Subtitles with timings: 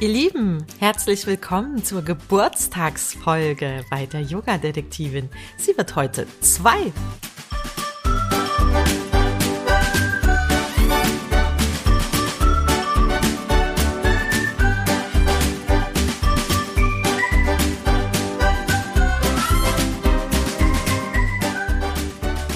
[0.00, 5.28] Ihr Lieben, herzlich willkommen zur Geburtstagsfolge bei der Yoga-Detektivin.
[5.56, 6.92] Sie wird heute zwei.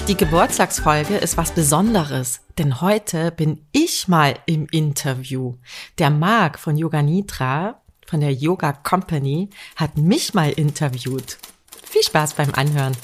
[0.09, 5.55] Die Geburtstagsfolge ist was Besonderes, denn heute bin ich mal im Interview.
[5.97, 11.37] Der Marc von Yoga Nitra, von der Yoga Company, hat mich mal interviewt.
[11.85, 12.97] Viel Spaß beim Anhören.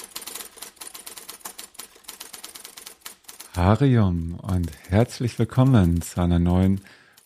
[3.55, 6.81] Harium und herzlich willkommen zu einer neuen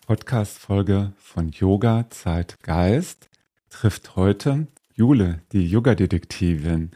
[0.06, 3.28] Podcast-Folge von Yoga Zeit Geist.
[3.72, 6.92] Trifft heute Jule, die Yoga-Detektivin.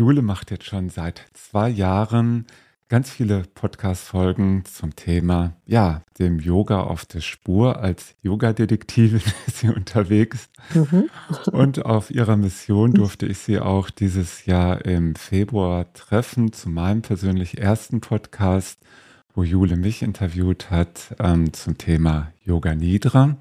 [0.00, 2.46] Jule macht jetzt schon seit zwei Jahren
[2.88, 7.80] ganz viele Podcast-Folgen zum Thema, ja, dem Yoga auf der Spur.
[7.80, 10.48] Als Yoga-Detektivin ist sie unterwegs.
[10.72, 11.10] Mhm.
[11.52, 17.02] Und auf ihrer Mission durfte ich sie auch dieses Jahr im Februar treffen zu meinem
[17.02, 18.80] persönlich ersten Podcast,
[19.34, 23.36] wo Jule mich interviewt hat ähm, zum Thema Yoga Nidra.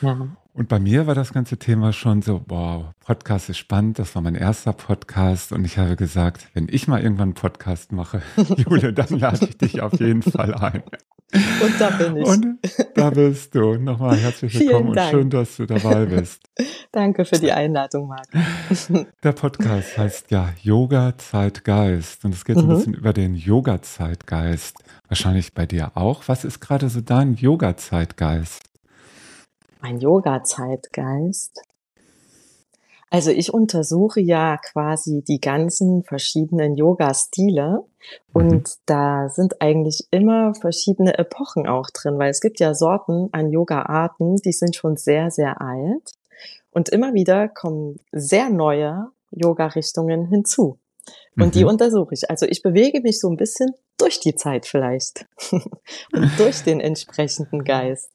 [0.00, 0.28] Ja.
[0.56, 4.22] Und bei mir war das ganze Thema schon so, wow, Podcast ist spannend, das war
[4.22, 8.22] mein erster Podcast und ich habe gesagt, wenn ich mal irgendwann einen Podcast mache,
[8.56, 10.84] Jule, dann lade ich dich auf jeden Fall ein.
[11.32, 12.28] Und da bin ich.
[12.28, 12.58] Und
[12.94, 13.74] da bist du.
[13.74, 16.48] Nochmal herzlich willkommen und schön, dass du dabei bist.
[16.92, 18.28] Danke für die Einladung, Marc.
[19.24, 22.62] Der Podcast heißt ja Yoga Zeitgeist und es geht mhm.
[22.62, 24.76] ein bisschen über den Yoga Zeitgeist.
[25.08, 26.22] Wahrscheinlich bei dir auch.
[26.28, 28.73] Was ist gerade so dein Yoga Zeitgeist?
[29.84, 31.60] Mein Yoga-Zeitgeist.
[33.10, 37.84] Also ich untersuche ja quasi die ganzen verschiedenen Yoga-Stile
[38.32, 38.64] und mhm.
[38.86, 44.36] da sind eigentlich immer verschiedene Epochen auch drin, weil es gibt ja Sorten an Yoga-Arten,
[44.36, 46.12] die sind schon sehr, sehr alt
[46.70, 50.78] und immer wieder kommen sehr neue Yoga-Richtungen hinzu.
[51.36, 51.50] Und mhm.
[51.50, 52.30] die untersuche ich.
[52.30, 57.64] Also ich bewege mich so ein bisschen durch die Zeit vielleicht und durch den entsprechenden
[57.64, 58.08] Geist.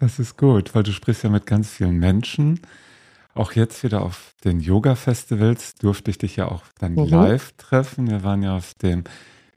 [0.00, 2.60] Das ist gut, weil du sprichst ja mit ganz vielen Menschen.
[3.34, 7.04] Auch jetzt wieder auf den Yoga-Festivals durfte ich dich ja auch dann mhm.
[7.04, 8.08] live treffen.
[8.08, 9.04] Wir waren ja auf dem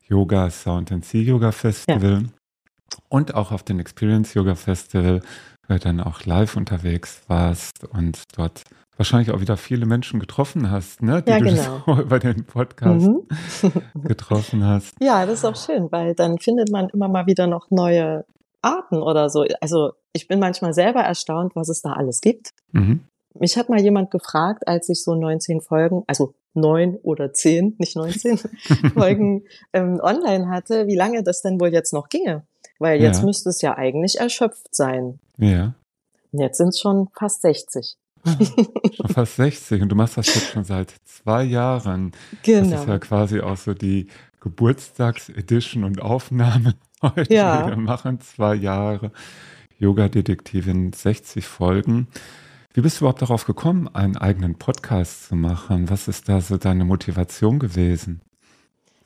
[0.08, 3.00] Yoga Sound and Sea Yoga Festival ja.
[3.10, 5.22] und auch auf dem Experience Yoga Festival,
[5.68, 8.64] weil du dann auch live unterwegs warst und dort
[8.98, 11.24] wahrscheinlich auch wieder viele Menschen getroffen hast, ne?
[11.24, 11.82] die ja, genau.
[11.86, 13.24] du so über den Podcast mhm.
[14.04, 14.96] getroffen hast.
[15.02, 18.26] Ja, das ist auch schön, weil dann findet man immer mal wieder noch neue
[18.62, 19.46] Arten oder so.
[19.60, 22.52] Also ich bin manchmal selber erstaunt, was es da alles gibt.
[22.72, 23.02] Mhm.
[23.34, 27.96] Mich hat mal jemand gefragt, als ich so 19 Folgen, also neun oder zehn, nicht
[27.96, 28.38] 19
[28.94, 32.44] Folgen ähm, online hatte, wie lange das denn wohl jetzt noch ginge.
[32.80, 33.26] Weil jetzt ja.
[33.26, 35.20] müsste es ja eigentlich erschöpft sein.
[35.38, 35.76] Ja.
[36.32, 37.96] Und jetzt sind es schon fast 60.
[38.24, 38.38] Ah,
[38.94, 42.12] schon fast 60 und du machst das jetzt schon seit zwei Jahren.
[42.44, 42.70] Genau.
[42.70, 44.08] Das ist ja quasi auch so die
[44.42, 47.34] Geburtstagsedition und Aufnahme heute.
[47.34, 47.68] Ja.
[47.68, 49.12] Wir machen zwei Jahre.
[49.82, 52.08] Yoga-Detektivin 60 Folgen.
[52.74, 55.90] Wie bist du überhaupt darauf gekommen, einen eigenen Podcast zu machen?
[55.90, 58.22] Was ist da so deine Motivation gewesen?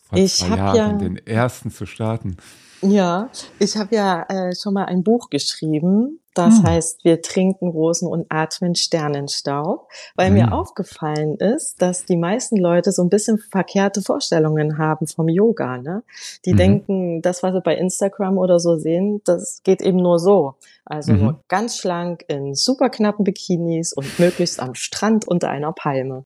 [0.04, 2.36] Vor ich zwei Jahren ja, den ersten zu starten.
[2.82, 6.20] Ja, ich habe ja äh, schon mal ein Buch geschrieben.
[6.36, 6.64] Das hm.
[6.64, 10.34] heißt, wir trinken Rosen und atmen Sternenstaub, weil hm.
[10.34, 15.78] mir aufgefallen ist, dass die meisten Leute so ein bisschen verkehrte Vorstellungen haben vom Yoga.
[15.78, 16.04] Ne?
[16.46, 16.58] Die hm.
[16.58, 20.56] denken, das, was sie bei Instagram oder so sehen, das geht eben nur so.
[20.88, 21.20] Also mhm.
[21.20, 26.26] nur ganz schlank in super knappen Bikinis und möglichst am Strand unter einer Palme.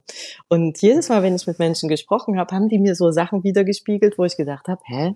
[0.50, 4.18] Und jedes Mal, wenn ich mit Menschen gesprochen habe, haben die mir so Sachen wiedergespiegelt,
[4.18, 5.16] wo ich gedacht habe, hä,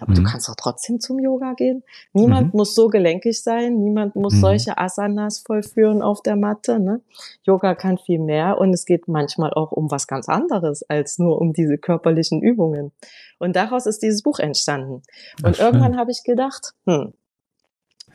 [0.00, 0.16] aber mhm.
[0.16, 1.82] du kannst doch trotzdem zum Yoga gehen.
[2.12, 2.58] Niemand mhm.
[2.58, 4.40] muss so gelenkig sein, niemand muss mhm.
[4.40, 6.80] solche Asanas vollführen auf der Matte.
[6.80, 7.00] Ne?
[7.44, 11.40] Yoga kann viel mehr und es geht manchmal auch um was ganz anderes als nur
[11.40, 12.92] um diese körperlichen Übungen.
[13.38, 15.02] Und daraus ist dieses Buch entstanden.
[15.42, 17.14] Und Ach, irgendwann habe ich gedacht, hm,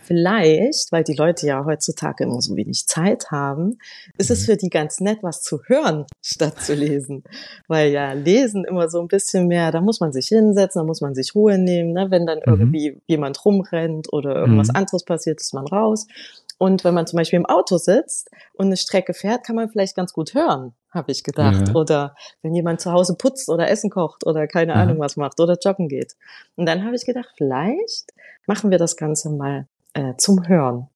[0.06, 3.80] vielleicht, weil die Leute ja heutzutage immer so wenig Zeit haben,
[4.18, 4.46] ist es mhm.
[4.46, 7.24] für die ganz nett, was zu hören, statt zu lesen.
[7.68, 11.02] Weil ja lesen immer so ein bisschen mehr, da muss man sich hinsetzen, da muss
[11.02, 12.07] man sich Ruhe nehmen, ne?
[12.12, 12.44] wenn dann mhm.
[12.46, 14.75] irgendwie jemand rumrennt oder irgendwas mhm.
[14.75, 16.08] anderes passiert, ist man raus.
[16.58, 19.96] Und wenn man zum Beispiel im Auto sitzt und eine Strecke fährt, kann man vielleicht
[19.96, 21.68] ganz gut hören, habe ich gedacht.
[21.68, 21.75] Ja.
[21.75, 24.80] Oder wenn jemand zu Hause putzt oder Essen kocht oder keine ja.
[24.80, 26.16] Ahnung was macht oder joggen geht.
[26.56, 28.13] Und dann habe ich gedacht, vielleicht
[28.48, 30.88] machen wir das Ganze mal äh, zum Hören.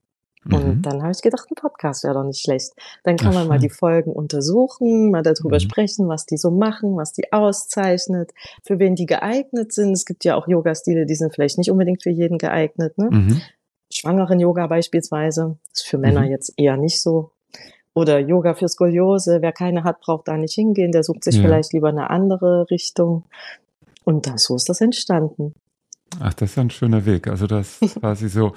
[0.45, 0.81] Und mhm.
[0.81, 2.71] dann habe ich gedacht, ein Podcast wäre doch nicht schlecht.
[3.03, 5.59] Dann kann Ach, man mal die Folgen untersuchen, mal darüber mhm.
[5.59, 8.31] sprechen, was die so machen, was die auszeichnet,
[8.65, 9.91] für wen die geeignet sind.
[9.91, 12.97] Es gibt ja auch Yoga-Stile, die sind vielleicht nicht unbedingt für jeden geeignet.
[12.97, 13.09] Ne?
[13.11, 13.41] Mhm.
[13.91, 15.57] schwangeren Yoga beispielsweise.
[15.73, 16.31] ist für Männer mhm.
[16.31, 17.31] jetzt eher nicht so.
[17.93, 19.39] Oder Yoga für Skoliose.
[19.41, 20.93] Wer keine hat, braucht da nicht hingehen.
[20.93, 21.41] Der sucht sich ja.
[21.41, 23.25] vielleicht lieber eine andere Richtung.
[24.05, 25.53] Und dann, so ist das entstanden.
[26.21, 27.27] Ach, das ist ein schöner Weg.
[27.27, 28.53] Also das quasi so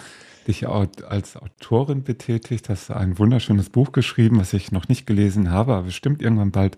[0.48, 5.74] dich als Autorin betätigt, hast ein wunderschönes Buch geschrieben, was ich noch nicht gelesen habe,
[5.74, 6.76] aber bestimmt irgendwann bald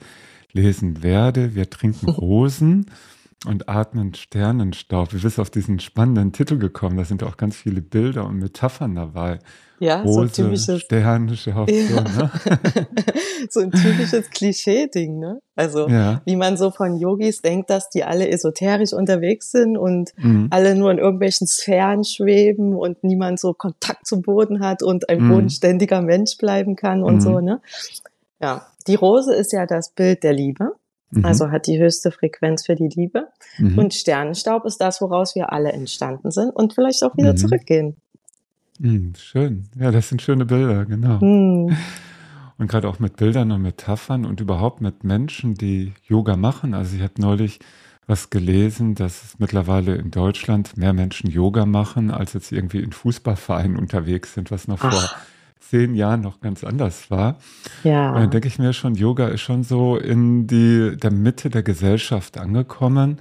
[0.52, 1.54] lesen werde.
[1.54, 2.86] Wir trinken Rosen
[3.46, 5.12] und atmen Sternenstaub.
[5.12, 6.96] Wie bist du auf diesen spannenden Titel gekommen?
[6.96, 9.38] Da sind auch ganz viele Bilder und Metaphern dabei.
[9.80, 11.70] Ja, Rose, so ein typisches Sternenstaub.
[11.70, 11.74] Ja.
[11.90, 12.30] So, ne?
[13.50, 15.40] so ein typisches Klischee-Ding, ne?
[15.54, 16.22] Also ja.
[16.24, 20.48] wie man so von Yogis denkt, dass die alle esoterisch unterwegs sind und mhm.
[20.50, 25.24] alle nur in irgendwelchen Sphären schweben und niemand so Kontakt zum Boden hat und ein
[25.24, 25.28] mhm.
[25.28, 27.20] bodenständiger Mensch bleiben kann und mhm.
[27.20, 27.60] so, ne?
[28.40, 30.72] Ja, die Rose ist ja das Bild der Liebe.
[31.14, 31.24] Mhm.
[31.24, 33.28] Also hat die höchste Frequenz für die Liebe.
[33.58, 33.78] Mhm.
[33.78, 37.36] Und Sternenstaub ist das, woraus wir alle entstanden sind und vielleicht auch wieder mhm.
[37.36, 37.96] zurückgehen.
[38.78, 39.64] Mhm, schön.
[39.78, 41.24] Ja, das sind schöne Bilder, genau.
[41.24, 41.76] Mhm.
[42.56, 46.74] Und gerade auch mit Bildern und Metaphern und überhaupt mit Menschen, die Yoga machen.
[46.74, 47.58] Also ich habe neulich
[48.06, 52.92] was gelesen, dass es mittlerweile in Deutschland mehr Menschen Yoga machen, als jetzt irgendwie in
[52.92, 54.92] Fußballvereinen unterwegs sind, was noch Ach.
[54.92, 55.10] vor
[55.74, 57.36] zehn Jahren noch ganz anders war.
[57.82, 58.12] Ja.
[58.12, 61.64] Und dann denke ich mir schon, Yoga ist schon so in die, der Mitte der
[61.64, 63.18] Gesellschaft angekommen.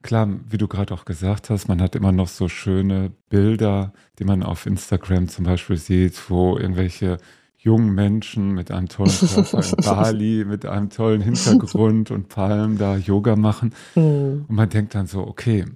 [0.00, 4.24] Klar, wie du gerade auch gesagt hast, man hat immer noch so schöne Bilder, die
[4.24, 7.18] man auf Instagram zum Beispiel sieht, wo irgendwelche
[7.58, 12.96] jungen Menschen mit einem tollen Körper in Bali, mit einem tollen Hintergrund und Palmen da
[12.96, 13.74] Yoga machen.
[13.94, 14.46] Mhm.
[14.48, 15.66] Und man denkt dann so, okay,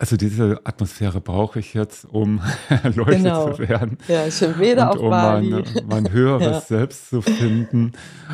[0.00, 2.40] also diese Atmosphäre brauche ich jetzt, um
[2.94, 3.52] Leute genau.
[3.52, 3.98] zu werden.
[4.08, 5.50] Ja, ich bin weder auf um Bali.
[5.50, 6.60] Mein, mein höheres ja.
[6.60, 7.92] Selbst zu finden.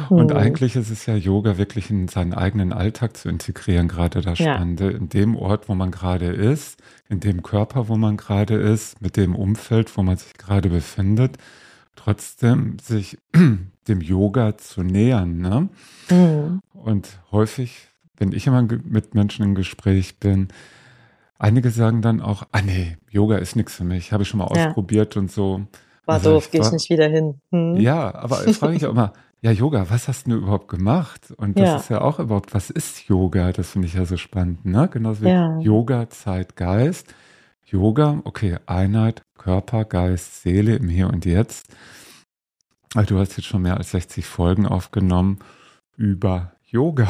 [0.08, 0.36] Und hm.
[0.36, 4.92] eigentlich ist es ja Yoga wirklich in seinen eigenen Alltag zu integrieren, gerade das Spannende.
[4.92, 4.96] Ja.
[4.96, 9.16] In dem Ort, wo man gerade ist, in dem Körper, wo man gerade ist, mit
[9.16, 11.36] dem Umfeld, wo man sich gerade befindet,
[11.96, 13.18] trotzdem sich
[13.88, 15.38] dem Yoga zu nähern.
[15.38, 15.68] Ne?
[16.10, 16.60] Mhm.
[16.74, 17.88] Und häufig,
[18.18, 20.46] wenn ich immer mit Menschen im Gespräch bin,
[21.38, 24.48] Einige sagen dann auch, ah nee, Yoga ist nichts für mich, habe ich schon mal
[24.54, 24.68] ja.
[24.68, 25.66] ausprobiert und so.
[26.06, 27.40] War also doof, gehe ich nicht wieder hin.
[27.50, 27.76] Hm.
[27.76, 29.12] Ja, aber ich frage mich auch immer,
[29.42, 31.32] ja, Yoga, was hast du überhaupt gemacht?
[31.36, 31.76] Und das ja.
[31.76, 33.52] ist ja auch überhaupt, was ist Yoga?
[33.52, 34.88] Das finde ich ja so spannend, ne?
[34.90, 35.58] Genauso wie ja.
[35.58, 37.14] Yoga, Zeit, Geist.
[37.64, 41.66] Yoga, okay, Einheit, Körper, Geist, Seele im Hier und Jetzt.
[42.94, 45.40] Also du hast jetzt schon mehr als 60 Folgen aufgenommen
[45.96, 47.08] über Yoga.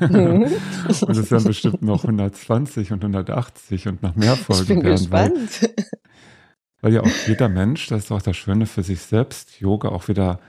[0.00, 0.42] Mhm.
[0.88, 4.94] und es werden bestimmt noch 120 und 180 und noch mehr Folgen ich bin werden.
[4.94, 5.62] Gespannt.
[5.62, 5.84] Weil,
[6.80, 10.08] weil ja auch jeder Mensch, das ist auch das Schöne für sich selbst, Yoga auch
[10.08, 10.40] wieder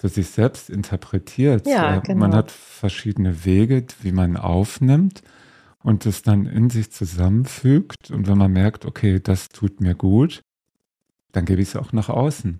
[0.00, 1.66] für sich selbst interpretiert.
[1.66, 2.20] Ja, genau.
[2.20, 5.22] Man hat verschiedene Wege, wie man aufnimmt
[5.82, 8.10] und es dann in sich zusammenfügt.
[8.10, 10.40] Und wenn man merkt, okay, das tut mir gut,
[11.32, 12.58] dann gebe ich es auch nach außen.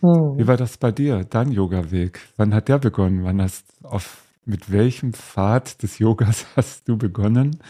[0.00, 0.38] Hm.
[0.38, 2.20] Wie war das bei dir, dein Yoga-Weg?
[2.36, 3.24] Wann hat der begonnen?
[3.24, 7.60] Wann hast du auf mit welchem Pfad des Yogas hast du begonnen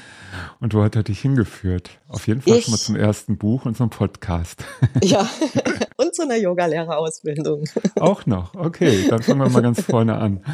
[0.61, 1.99] und wo hat er dich hingeführt?
[2.06, 4.64] Auf jeden Fall ich, schon mal zum ersten Buch und zum Podcast.
[5.02, 5.28] Ja,
[5.96, 7.64] und zu einer Yogalehrerausbildung.
[7.96, 10.44] Auch noch, okay, dann fangen wir mal ganz vorne an.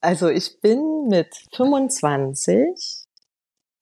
[0.00, 3.06] Also ich bin mit 25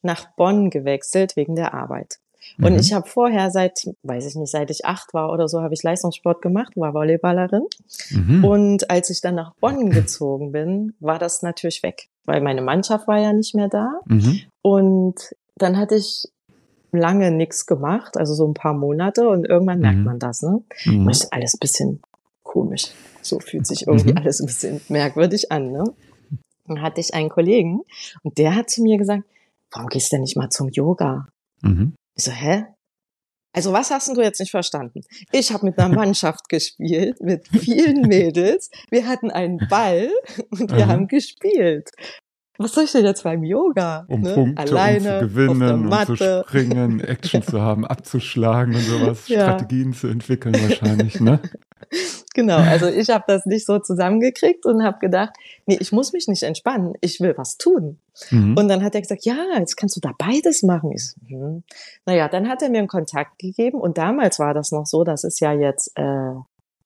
[0.02, 2.18] nach Bonn gewechselt wegen der Arbeit.
[2.58, 2.78] Und mhm.
[2.78, 5.82] ich habe vorher seit, weiß ich nicht, seit ich acht war oder so, habe ich
[5.82, 7.66] Leistungssport gemacht, war Volleyballerin.
[8.10, 8.44] Mhm.
[8.44, 13.08] Und als ich dann nach Bonn gezogen bin, war das natürlich weg, weil meine Mannschaft
[13.08, 14.00] war ja nicht mehr da.
[14.06, 14.40] Mhm.
[14.62, 16.28] Und dann hatte ich
[16.92, 20.04] lange nichts gemacht, also so ein paar Monate und irgendwann merkt mhm.
[20.04, 20.62] man das, ne?
[20.84, 21.08] Mhm.
[21.08, 22.00] ist alles ein bisschen
[22.42, 22.88] komisch.
[23.22, 24.18] So fühlt sich irgendwie mhm.
[24.18, 25.84] alles ein bisschen merkwürdig an, ne?
[26.66, 27.82] Dann hatte ich einen Kollegen
[28.22, 29.24] und der hat zu mir gesagt,
[29.70, 31.28] warum gehst du denn nicht mal zum Yoga?
[31.62, 31.94] Mhm.
[32.20, 32.66] Ich so, hä?
[33.56, 35.00] Also was hast du jetzt nicht verstanden?
[35.32, 38.68] Ich habe mit einer Mannschaft gespielt, mit vielen Mädels.
[38.90, 40.10] Wir hatten einen Ball
[40.50, 40.92] und wir Aha.
[40.92, 41.88] haben gespielt.
[42.62, 44.04] Was soll ich denn jetzt beim Yoga?
[44.06, 44.34] Um ne?
[44.34, 49.44] Punkte, Alleine, um zu gewinnen, um zu springen, Action zu haben, abzuschlagen und sowas, ja.
[49.44, 51.40] Strategien zu entwickeln wahrscheinlich, ne?
[52.34, 55.30] Genau, also ich habe das nicht so zusammengekriegt und habe gedacht,
[55.66, 57.98] nee, ich muss mich nicht entspannen, ich will was tun.
[58.30, 58.56] Mhm.
[58.56, 60.92] Und dann hat er gesagt, ja, jetzt kannst du da beides machen.
[60.92, 61.64] Ich hm.
[62.06, 65.24] Naja, dann hat er mir einen Kontakt gegeben und damals war das noch so, das
[65.24, 66.34] ist ja jetzt äh,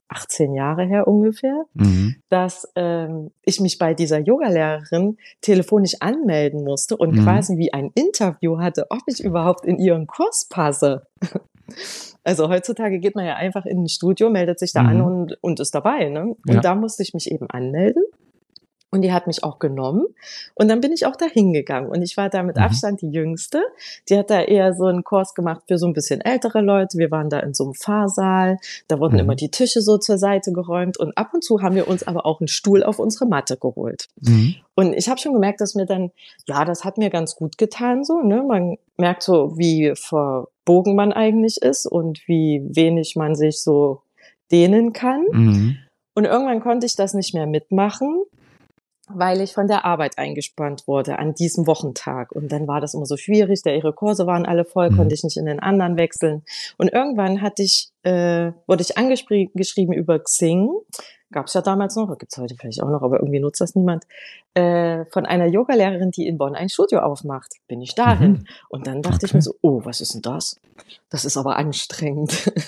[0.09, 2.17] 18 Jahre her ungefähr, mhm.
[2.29, 7.25] dass ähm, ich mich bei dieser Yogalehrerin telefonisch anmelden musste und mhm.
[7.25, 11.07] quasi wie ein Interview hatte, ob ich überhaupt in ihren Kurs passe.
[12.25, 14.89] Also heutzutage geht man ja einfach in ein Studio, meldet sich da mhm.
[14.89, 16.09] an und, und ist dabei.
[16.09, 16.35] Ne?
[16.47, 16.61] Und ja.
[16.61, 18.03] da musste ich mich eben anmelden.
[18.95, 20.07] Und die hat mich auch genommen.
[20.55, 21.91] Und dann bin ich auch da hingegangen.
[21.91, 22.63] Und ich war da mit mhm.
[22.63, 23.61] Abstand die Jüngste.
[24.09, 26.97] Die hat da eher so einen Kurs gemacht für so ein bisschen ältere Leute.
[26.97, 28.59] Wir waren da in so einem Fahrsaal.
[28.87, 29.21] Da wurden mhm.
[29.21, 30.97] immer die Tische so zur Seite geräumt.
[30.97, 34.07] Und ab und zu haben wir uns aber auch einen Stuhl auf unsere Matte geholt.
[34.21, 34.55] Mhm.
[34.77, 36.13] Und ich habe schon gemerkt, dass mir dann,
[36.47, 38.21] ja, das hat mir ganz gut getan so.
[38.21, 38.45] Ne?
[38.47, 44.03] Man merkt so, wie verbogen man eigentlich ist und wie wenig man sich so
[44.53, 45.25] dehnen kann.
[45.33, 45.79] Mhm.
[46.15, 48.23] Und irgendwann konnte ich das nicht mehr mitmachen
[49.09, 52.33] weil ich von der Arbeit eingespannt wurde an diesem Wochentag.
[52.33, 54.97] Und dann war das immer so schwierig, der ihre Kurse waren alle voll, mhm.
[54.97, 56.43] konnte ich nicht in den anderen wechseln.
[56.79, 60.71] Und irgendwann hatte ich, äh, wurde ich angeschrieben über Xing,
[61.31, 63.75] gab es ja damals noch, gibt es heute vielleicht auch noch, aber irgendwie nutzt das
[63.75, 64.05] niemand,
[64.55, 67.55] äh, von einer Yogalehrerin, die in Bonn ein Studio aufmacht.
[67.67, 68.31] Bin ich dahin.
[68.31, 68.47] Mhm.
[68.69, 69.27] Und dann dachte okay.
[69.27, 70.61] ich mir so, oh, was ist denn das?
[71.11, 72.51] Das ist aber anstrengend.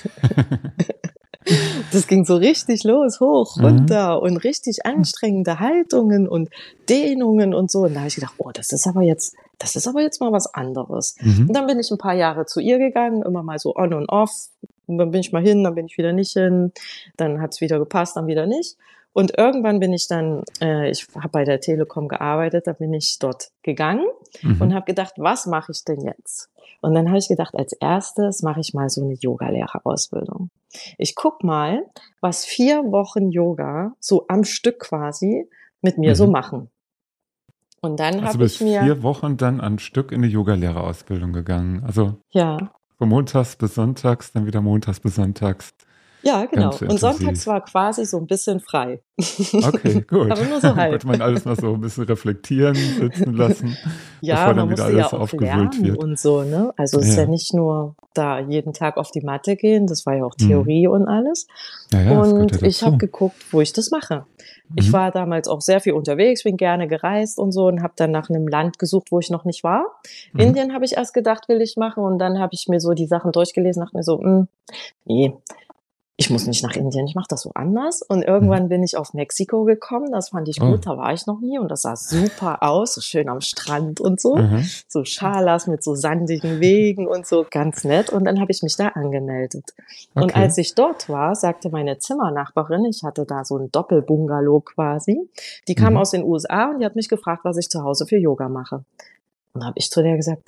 [1.96, 3.64] Das ging so richtig los, hoch, mhm.
[3.64, 4.22] runter mhm.
[4.22, 6.50] und richtig anstrengende Haltungen und
[6.90, 7.84] Dehnungen und so.
[7.84, 10.30] Und da habe ich gedacht, oh, das ist aber jetzt, das ist aber jetzt mal
[10.30, 11.16] was anderes.
[11.22, 11.48] Mhm.
[11.48, 14.10] Und dann bin ich ein paar Jahre zu ihr gegangen, immer mal so on und
[14.10, 14.50] off.
[14.86, 16.70] Und dann bin ich mal hin, dann bin ich wieder nicht hin.
[17.16, 18.76] Dann hat es wieder gepasst, dann wieder nicht.
[19.16, 23.16] Und irgendwann bin ich dann, äh, ich habe bei der Telekom gearbeitet, da bin ich
[23.18, 24.04] dort gegangen
[24.42, 24.61] mhm.
[24.61, 26.50] und habe gedacht, was mache ich denn jetzt?
[26.82, 30.50] Und dann habe ich gedacht, als erstes mache ich mal so eine Yogalehrerausbildung.
[30.99, 31.87] Ich guck mal,
[32.20, 35.49] was vier Wochen Yoga so am Stück quasi
[35.80, 36.16] mit mir mhm.
[36.16, 36.70] so machen.
[37.80, 41.82] Und dann also habe ich mir vier Wochen dann am Stück in eine Yogalehrerausbildung gegangen.
[41.87, 42.58] Also ja.
[42.99, 45.73] Von montags bis sonntags, dann wieder montags bis sonntags.
[46.23, 46.75] Ja, genau.
[46.80, 49.00] Und sonntags war quasi so ein bisschen frei.
[49.18, 50.30] Okay, gut.
[50.30, 50.90] Aber nur so halb.
[50.90, 53.76] Konnte man alles mal so ein bisschen reflektieren, sitzen lassen,
[54.20, 55.99] ja, bevor dann wieder alles ja aufgewühlt wird.
[55.99, 56.73] Und so, ne?
[56.76, 57.12] Also es ja.
[57.12, 60.35] ist ja nicht nur da jeden Tag auf die Matte gehen, das war ja auch
[60.40, 60.49] mhm.
[60.49, 60.94] Theorie mhm.
[60.94, 61.46] und alles.
[61.92, 64.26] Ja, ja, und ich habe geguckt, wo ich das mache.
[64.75, 64.92] Ich mhm.
[64.92, 68.28] war damals auch sehr viel unterwegs, bin gerne gereist und so und habe dann nach
[68.28, 69.85] einem Land gesucht, wo ich noch nicht war.
[70.32, 70.40] Mhm.
[70.40, 73.06] Indien habe ich erst gedacht, will ich machen und dann habe ich mir so die
[73.06, 74.49] Sachen durchgelesen, dachte mir so, mh, hm,
[75.04, 75.35] nee,
[76.18, 78.00] ich muss nicht nach Indien, ich mache das so anders.
[78.00, 78.68] Und irgendwann mhm.
[78.68, 80.76] bin ich auf Mexiko gekommen, das fand ich gut, oh.
[80.90, 84.18] da war ich noch nie und das sah super aus, so schön am Strand und
[84.18, 84.37] so.
[84.37, 84.66] Mhm.
[84.88, 88.08] So Schalas mit so sandigen Wegen und so, ganz nett.
[88.11, 89.75] Und dann habe ich mich da angemeldet.
[90.14, 90.25] Okay.
[90.25, 95.28] Und als ich dort war, sagte meine Zimmernachbarin, ich hatte da so ein Doppelbungalow quasi,
[95.68, 95.99] die kam mhm.
[95.99, 98.85] aus den USA und die hat mich gefragt, was ich zu Hause für Yoga mache.
[99.52, 100.42] Und habe ich zu der gesagt,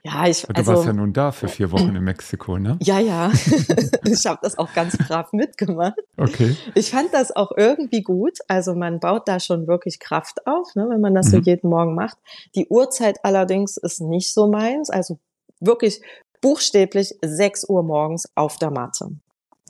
[0.03, 0.41] Ja, ich.
[0.41, 2.77] Du also, warst ja nun da für vier Wochen in Mexiko, ne?
[2.81, 3.31] Ja, ja.
[4.03, 5.99] ich habe das auch ganz brav mitgemacht.
[6.17, 6.55] Okay.
[6.73, 8.39] Ich fand das auch irgendwie gut.
[8.47, 11.31] Also man baut da schon wirklich Kraft auf, ne, wenn man das mhm.
[11.31, 12.17] so jeden Morgen macht.
[12.55, 14.89] Die Uhrzeit allerdings ist nicht so meins.
[14.89, 15.19] Also
[15.61, 16.01] wirklich
[16.41, 19.11] buchstäblich 6 Uhr morgens auf der Matte.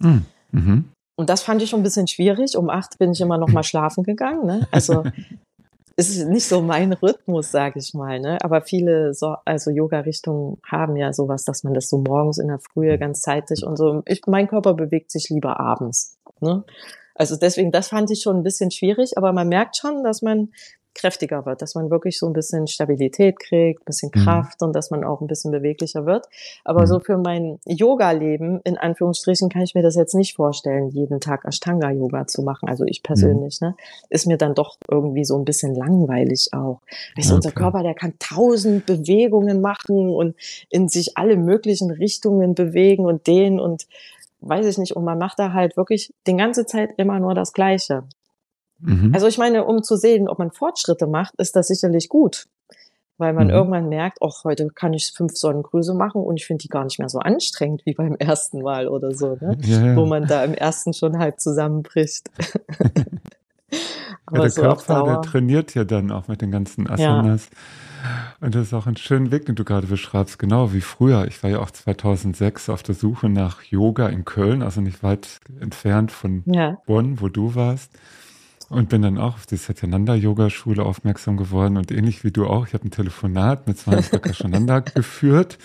[0.02, 0.86] Hm, mhm.
[1.16, 2.58] Und das fand ich schon ein bisschen schwierig.
[2.58, 4.46] Um acht bin ich immer noch mal schlafen gegangen.
[4.46, 4.68] Ne?
[4.72, 5.04] Also
[5.96, 8.20] ist nicht so mein Rhythmus, sage ich mal.
[8.20, 8.38] Ne?
[8.42, 12.60] Aber viele so, also Yoga-Richtungen haben ja sowas, dass man das so morgens in der
[12.60, 14.02] Frühe ganz zeitig und so.
[14.06, 16.18] Ich, mein Körper bewegt sich lieber abends.
[16.40, 16.64] Ne?
[17.14, 20.50] Also deswegen, das fand ich schon ein bisschen schwierig, aber man merkt schon, dass man
[20.94, 24.24] kräftiger wird, dass man wirklich so ein bisschen Stabilität kriegt, ein bisschen mhm.
[24.24, 24.68] Kraft mhm.
[24.68, 26.28] und dass man auch ein bisschen beweglicher wird.
[26.64, 26.88] Aber mhm.
[26.88, 31.46] so für mein Yoga-Leben, in Anführungsstrichen, kann ich mir das jetzt nicht vorstellen, jeden Tag
[31.46, 32.68] Ashtanga-Yoga zu machen.
[32.68, 33.70] Also ich persönlich, mhm.
[33.70, 33.76] ne,
[34.10, 36.82] ist mir dann doch irgendwie so ein bisschen langweilig auch.
[37.16, 37.36] Weißt okay.
[37.36, 40.36] unser Körper, der kann tausend Bewegungen machen und
[40.70, 43.88] in sich alle möglichen Richtungen bewegen und dehnen und
[44.42, 47.54] weiß ich nicht, und man macht da halt wirklich die ganze Zeit immer nur das
[47.54, 48.04] Gleiche.
[48.82, 49.12] Mhm.
[49.14, 52.48] Also ich meine, um zu sehen, ob man Fortschritte macht, ist das sicherlich gut.
[53.18, 53.54] weil man mhm.
[53.54, 56.98] irgendwann merkt, ach, heute kann ich fünf Sonnengrüße machen und ich finde die gar nicht
[56.98, 59.58] mehr so anstrengend wie beim ersten Mal oder so, ne?
[59.62, 59.96] Ja, ja.
[59.96, 62.32] wo man da im ersten schon halb zusammenbricht.
[64.26, 67.50] Aber ja, der so Körper, der trainiert ja dann auch mit den ganzen Asanas.
[67.52, 68.36] Ja.
[68.40, 71.28] Und das ist auch ein schöner Weg, den du gerade beschreibst, genau wie früher.
[71.28, 75.40] Ich war ja auch 2006 auf der Suche nach Yoga in Köln, also nicht weit
[75.60, 76.78] entfernt von ja.
[76.88, 77.92] Bonn, wo du warst.
[78.72, 82.66] Und bin dann auch auf die Satyananda-Yoga-Schule aufmerksam geworden und ähnlich wie du auch.
[82.66, 85.58] Ich habe ein Telefonat mit Swami Prakashananda geführt.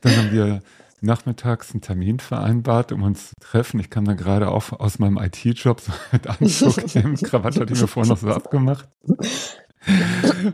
[0.00, 0.62] Dann haben wir
[1.00, 3.80] nachmittags einen Termin vereinbart, um uns zu treffen.
[3.80, 7.80] Ich kam dann gerade auf aus meinem IT-Job so mit Anzug, dem Krawatte hatte ich
[7.80, 8.88] mir vorher noch so abgemacht.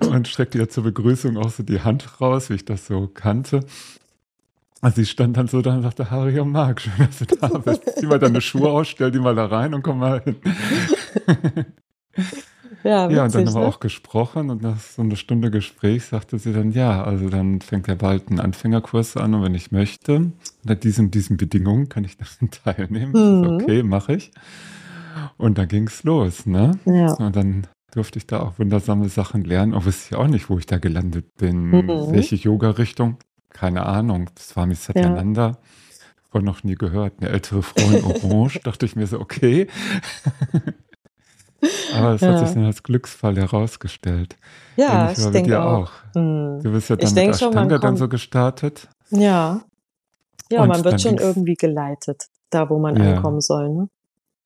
[0.01, 3.61] Und streckte ihr zur Begrüßung auch so die Hand raus, wie ich das so kannte.
[4.81, 7.49] Also sie stand dann so da und sagte, Harry und Marc, schön, dass du da
[7.49, 7.83] bist.
[7.99, 10.37] Zieh mal deine Schuhe aus, stell die mal da rein und komm mal hin.
[12.85, 13.67] Ja, witzig, ja, und dann haben wir ne?
[13.67, 17.89] auch gesprochen und nach so einer Stunde Gespräch sagte sie dann, ja, also dann fängt
[17.89, 20.33] er bald einen Anfängerkurs an und wenn ich möchte,
[20.63, 23.13] unter diesen, diesen Bedingungen kann ich daran teilnehmen.
[23.13, 23.55] Mhm.
[23.55, 24.31] Okay, mache ich.
[25.37, 26.79] Und dann ging es los, ne?
[26.85, 27.15] Ja.
[27.15, 30.59] Und dann durfte ich da auch wundersame Sachen lernen, auch wusste ich auch nicht, wo
[30.59, 32.13] ich da gelandet bin, mhm.
[32.13, 33.17] welche Yoga-Richtung,
[33.51, 34.31] keine Ahnung.
[34.35, 35.47] Das war mit Satyananda.
[35.47, 35.59] Ja.
[36.31, 37.15] Von noch nie gehört.
[37.21, 39.67] Eine ältere Frau in Orange, dachte ich mir so, okay.
[41.95, 42.33] Aber es ja.
[42.33, 44.37] hat sich dann als Glücksfall herausgestellt.
[44.77, 45.83] Ja, ich denke auch.
[45.83, 45.91] auch.
[46.15, 46.61] Hm.
[46.63, 48.89] Du bist ja dann ich mit Ashtanga dann so gestartet.
[49.11, 49.63] Ja.
[50.51, 53.17] Ja, Und man wird schon irgendwie geleitet, da wo man ja.
[53.17, 53.69] ankommen soll.
[53.71, 53.89] Ne?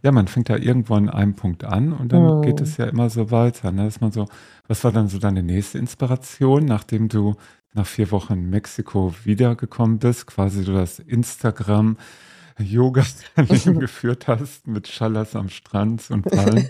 [0.02, 2.42] Ja, man fängt ja irgendwo an einem Punkt an und dann hm.
[2.42, 3.71] geht es ja immer so weiter.
[3.71, 3.85] Ne?
[3.85, 4.26] Dass man so,
[4.66, 7.35] was war dann so deine nächste Inspiration, nachdem du
[7.75, 11.97] nach vier Wochen in Mexiko wiedergekommen bist, quasi du das Instagram
[12.59, 16.68] Yoga-Leben geführt hast mit Schallers am Strand und Palmen.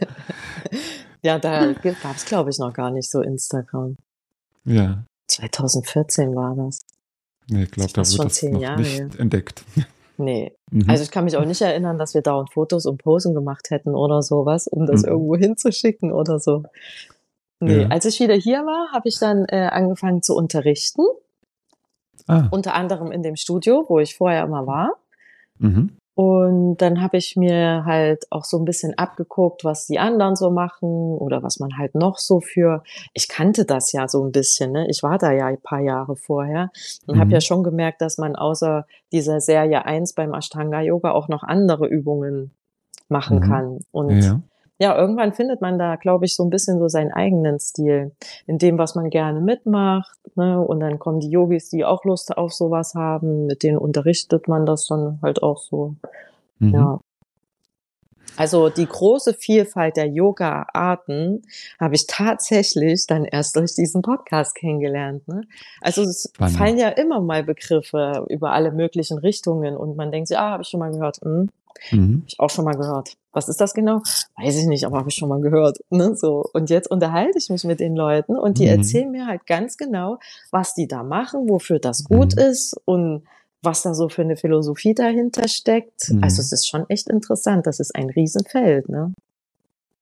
[1.22, 3.96] ja, da gab es, glaube ich, noch gar nicht so Instagram.
[4.64, 5.04] Ja.
[5.28, 6.80] 2014 war das.
[7.48, 8.80] Nee, ich glaube, da wird das noch Jahre.
[8.80, 9.64] nicht entdeckt.
[10.18, 10.52] Nee.
[10.70, 10.88] Mhm.
[10.88, 13.94] Also ich kann mich auch nicht erinnern, dass wir dauernd Fotos und Posen gemacht hätten
[13.94, 15.08] oder sowas, um das mhm.
[15.08, 16.64] irgendwo hinzuschicken oder so.
[17.60, 17.88] Nee, ja.
[17.88, 21.02] als ich wieder hier war, habe ich dann äh, angefangen zu unterrichten.
[22.26, 22.46] Ah.
[22.50, 24.92] Unter anderem in dem Studio, wo ich vorher immer war.
[25.62, 25.96] Mhm.
[26.14, 30.50] Und dann habe ich mir halt auch so ein bisschen abgeguckt, was die anderen so
[30.50, 32.82] machen oder was man halt noch so für.
[33.14, 34.86] Ich kannte das ja so ein bisschen, ne?
[34.90, 36.70] Ich war da ja ein paar Jahre vorher
[37.06, 37.20] und mhm.
[37.20, 41.42] habe ja schon gemerkt, dass man außer dieser Serie 1 beim Ashtanga Yoga auch noch
[41.42, 42.52] andere Übungen
[43.08, 43.42] machen mhm.
[43.42, 43.78] kann.
[43.90, 44.42] Und ja
[44.82, 48.10] ja, irgendwann findet man da, glaube ich, so ein bisschen so seinen eigenen Stil
[48.48, 50.18] in dem, was man gerne mitmacht.
[50.34, 50.60] Ne?
[50.60, 54.66] Und dann kommen die Yogis, die auch Lust auf sowas haben, mit denen unterrichtet man
[54.66, 55.94] das dann halt auch so.
[56.58, 56.74] Mhm.
[56.74, 57.00] Ja.
[58.36, 61.42] Also die große Vielfalt der Yoga-Arten
[61.78, 65.28] habe ich tatsächlich dann erst durch diesen Podcast kennengelernt.
[65.28, 65.42] Ne?
[65.80, 66.56] Also es Spannend.
[66.56, 70.64] fallen ja immer mal Begriffe über alle möglichen Richtungen und man denkt sich, ah, habe
[70.64, 71.20] ich schon mal gehört.
[71.22, 71.50] Hm,
[71.90, 72.18] Mhm.
[72.22, 73.16] Hab ich auch schon mal gehört.
[73.32, 74.02] Was ist das genau?
[74.36, 75.78] Weiß ich nicht, aber habe ich schon mal gehört.
[75.90, 76.14] Ne?
[76.16, 76.44] So.
[76.52, 78.78] Und jetzt unterhalte ich mich mit den Leuten und die mhm.
[78.78, 80.18] erzählen mir halt ganz genau,
[80.50, 82.42] was die da machen, wofür das gut mhm.
[82.42, 83.24] ist und
[83.62, 86.10] was da so für eine Philosophie dahinter steckt.
[86.10, 86.22] Mhm.
[86.22, 87.66] Also es ist schon echt interessant.
[87.66, 89.14] Das ist ein Riesenfeld, ne?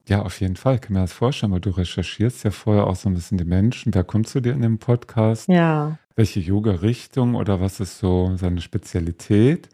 [0.08, 0.76] Ja, auf jeden Fall.
[0.76, 3.44] Ich kann mir das vorstellen, weil du recherchierst ja vorher auch so ein bisschen die
[3.44, 3.94] Menschen.
[3.94, 5.46] Wer kommt zu dir in dem Podcast?
[5.46, 5.98] Ja.
[6.16, 9.68] Welche Yoga-Richtung oder was ist so seine Spezialität?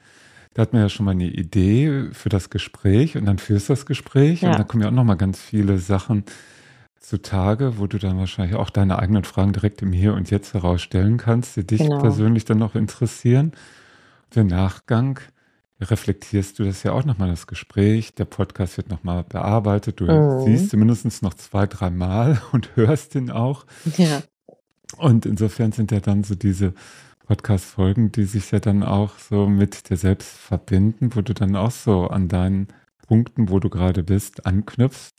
[0.56, 3.74] Da hat man ja schon mal eine Idee für das Gespräch und dann führst du
[3.74, 4.48] das Gespräch ja.
[4.48, 6.24] und dann kommen ja auch noch mal ganz viele Sachen
[6.98, 11.18] zutage, wo du dann wahrscheinlich auch deine eigenen Fragen direkt im Hier und Jetzt herausstellen
[11.18, 12.00] kannst, die dich genau.
[12.00, 13.52] persönlich dann noch interessieren.
[14.34, 15.20] Den Nachgang
[15.78, 18.14] reflektierst du das ja auch nochmal, das Gespräch.
[18.14, 20.00] Der Podcast wird nochmal bearbeitet.
[20.00, 20.42] Du mhm.
[20.46, 23.66] siehst zumindest noch zwei, drei Mal und hörst ihn auch.
[23.98, 24.22] Ja.
[24.96, 26.72] Und insofern sind ja dann so diese
[27.26, 31.70] Podcast-Folgen, die sich ja dann auch so mit dir selbst verbinden, wo du dann auch
[31.70, 32.68] so an deinen
[33.06, 35.14] Punkten, wo du gerade bist, anknüpfst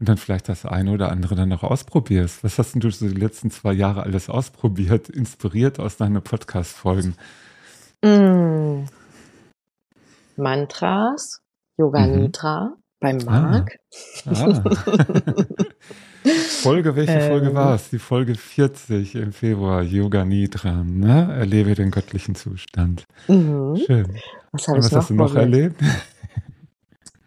[0.00, 2.44] und dann vielleicht das eine oder andere dann auch ausprobierst.
[2.44, 7.14] Was hast denn du so die letzten zwei Jahre alles ausprobiert, inspiriert aus deinen Podcast-Folgen?
[8.02, 8.84] Mm.
[10.36, 11.40] Mantras,
[11.78, 12.20] Yoga mhm.
[12.22, 13.40] Nidra beim ah.
[13.40, 13.78] Marc.
[14.26, 14.62] Ah.
[14.64, 15.44] Ah.
[16.62, 17.90] Folge, welche ähm, Folge war es?
[17.90, 21.34] Die Folge 40 im Februar, Yoga Nidra, ne?
[21.38, 23.04] Erlebe den göttlichen Zustand.
[23.28, 23.76] Mhm.
[23.86, 24.06] Schön.
[24.52, 25.80] Was was hast du noch erlebt?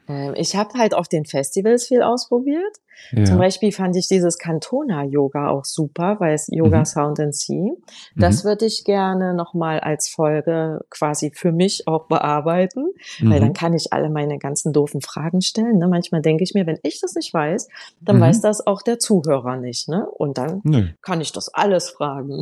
[0.08, 2.78] Ähm, ich habe halt auf den Festivals viel ausprobiert.
[3.12, 3.26] Ja.
[3.26, 6.86] Zum Beispiel fand ich dieses Cantona-Yoga auch super, weil es Yoga mhm.
[6.86, 7.72] Sound and See.
[8.16, 8.50] Das mhm.
[8.50, 12.88] würde ich gerne nochmal als Folge quasi für mich auch bearbeiten,
[13.20, 13.32] mhm.
[13.32, 15.78] weil dann kann ich alle meine ganzen doofen Fragen stellen.
[15.78, 15.88] Ne?
[15.88, 17.68] Manchmal denke ich mir, wenn ich das nicht weiß,
[18.02, 18.22] dann mhm.
[18.22, 19.88] weiß das auch der Zuhörer nicht.
[19.90, 20.08] Ne?
[20.10, 20.96] Und dann nee.
[21.02, 22.42] kann ich das alles fragen.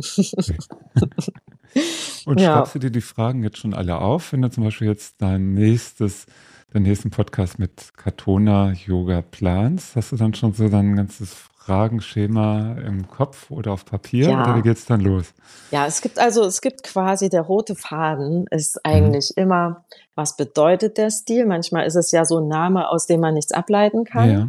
[2.24, 2.54] Und ja.
[2.54, 5.52] schreibst du dir die Fragen jetzt schon alle auf, wenn du zum Beispiel jetzt dein
[5.52, 6.26] nächstes
[6.74, 9.94] den nächsten Podcast mit Katona Yoga Plans.
[9.94, 11.34] Hast du dann schon so dein ganzes
[11.66, 14.42] Fragenschema im Kopf oder auf Papier ja.
[14.42, 15.34] oder wie geht's dann los?
[15.72, 19.42] Ja, es gibt also, es gibt quasi der rote Faden ist eigentlich mhm.
[19.42, 21.44] immer, was bedeutet der Stil?
[21.46, 24.30] Manchmal ist es ja so ein Name, aus dem man nichts ableiten kann.
[24.30, 24.48] Ja.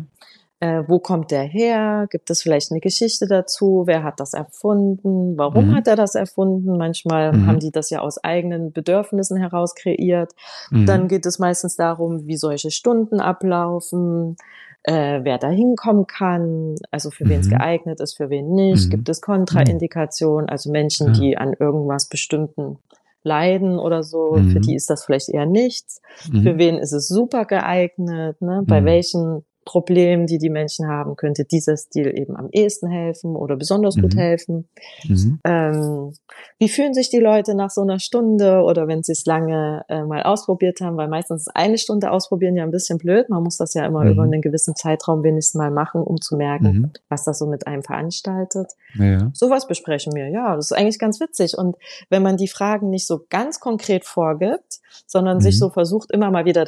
[0.59, 2.07] Äh, wo kommt der her?
[2.09, 3.83] Gibt es vielleicht eine Geschichte dazu?
[3.85, 5.37] Wer hat das erfunden?
[5.37, 5.75] Warum mhm.
[5.75, 6.77] hat er das erfunden?
[6.77, 7.45] Manchmal mhm.
[7.45, 10.33] haben die das ja aus eigenen Bedürfnissen heraus kreiert.
[10.71, 10.87] Mhm.
[10.87, 14.35] Dann geht es meistens darum, wie solche Stunden ablaufen,
[14.81, 17.51] äh, wer da hinkommen kann, also für wen es mhm.
[17.51, 18.87] geeignet ist, für wen nicht.
[18.87, 18.89] Mhm.
[18.89, 21.13] Gibt es Kontraindikationen, also Menschen, ja.
[21.13, 22.79] die an irgendwas bestimmten
[23.21, 26.01] leiden oder so, für die ist das vielleicht eher nichts.
[26.15, 28.41] Für wen ist es super geeignet?
[28.41, 28.63] Ne?
[28.65, 33.57] Bei welchen Problemen, die die Menschen haben, könnte dieser Stil eben am ehesten helfen oder
[33.57, 34.01] besonders mhm.
[34.01, 34.69] gut helfen.
[35.03, 35.39] Mhm.
[35.43, 36.13] Ähm,
[36.57, 40.03] wie fühlen sich die Leute nach so einer Stunde oder wenn sie es lange äh,
[40.03, 43.27] mal ausprobiert haben, weil meistens ist eine Stunde ausprobieren ja ein bisschen blöd.
[43.27, 44.11] Man muss das ja immer mhm.
[44.11, 46.91] über einen gewissen Zeitraum wenigstens mal machen, um zu merken, mhm.
[47.09, 48.71] was das so mit einem veranstaltet.
[48.97, 49.29] Ja.
[49.33, 51.57] Sowas besprechen wir, ja, das ist eigentlich ganz witzig.
[51.57, 51.75] Und
[52.09, 55.59] wenn man die Fragen nicht so ganz konkret vorgibt, sondern sich mhm.
[55.59, 56.63] so versucht, immer mal wieder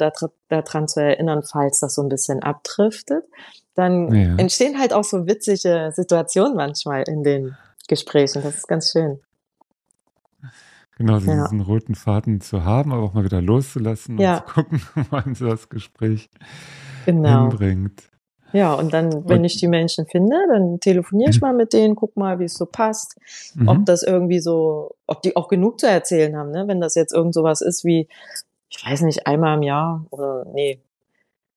[0.50, 3.24] daran zu erinnern, falls das so ein bisschen abdriftet,
[3.74, 4.36] dann ja.
[4.36, 7.56] entstehen halt auch so witzige Situationen manchmal in den
[7.88, 8.42] Gesprächen.
[8.42, 9.20] Das ist ganz schön.
[10.98, 11.64] Genau, diesen ja.
[11.64, 14.38] roten Faden zu haben, aber auch mal wieder loszulassen ja.
[14.38, 16.28] und zu gucken, wann sie das Gespräch
[17.06, 17.48] genau.
[17.48, 18.10] hinbringt.
[18.52, 21.46] Ja, und dann, wenn und, ich die Menschen finde, dann telefoniere ich mhm.
[21.46, 23.16] mal mit denen, guck mal, wie es so passt,
[23.54, 23.68] mhm.
[23.68, 26.64] ob das irgendwie so, ob die auch genug zu erzählen haben, ne?
[26.66, 28.08] Wenn das jetzt irgend sowas ist wie,
[28.70, 30.80] ich weiß nicht, einmal im Jahr oder nee.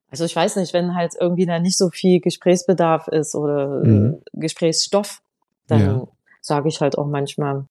[0.09, 3.87] Also ich weiß nicht, wenn halt irgendwie da nicht so viel Gesprächsbedarf ist oder äh,
[3.87, 4.21] mhm.
[4.33, 5.21] Gesprächsstoff,
[5.67, 6.07] dann ja.
[6.41, 7.65] sage ich halt auch manchmal,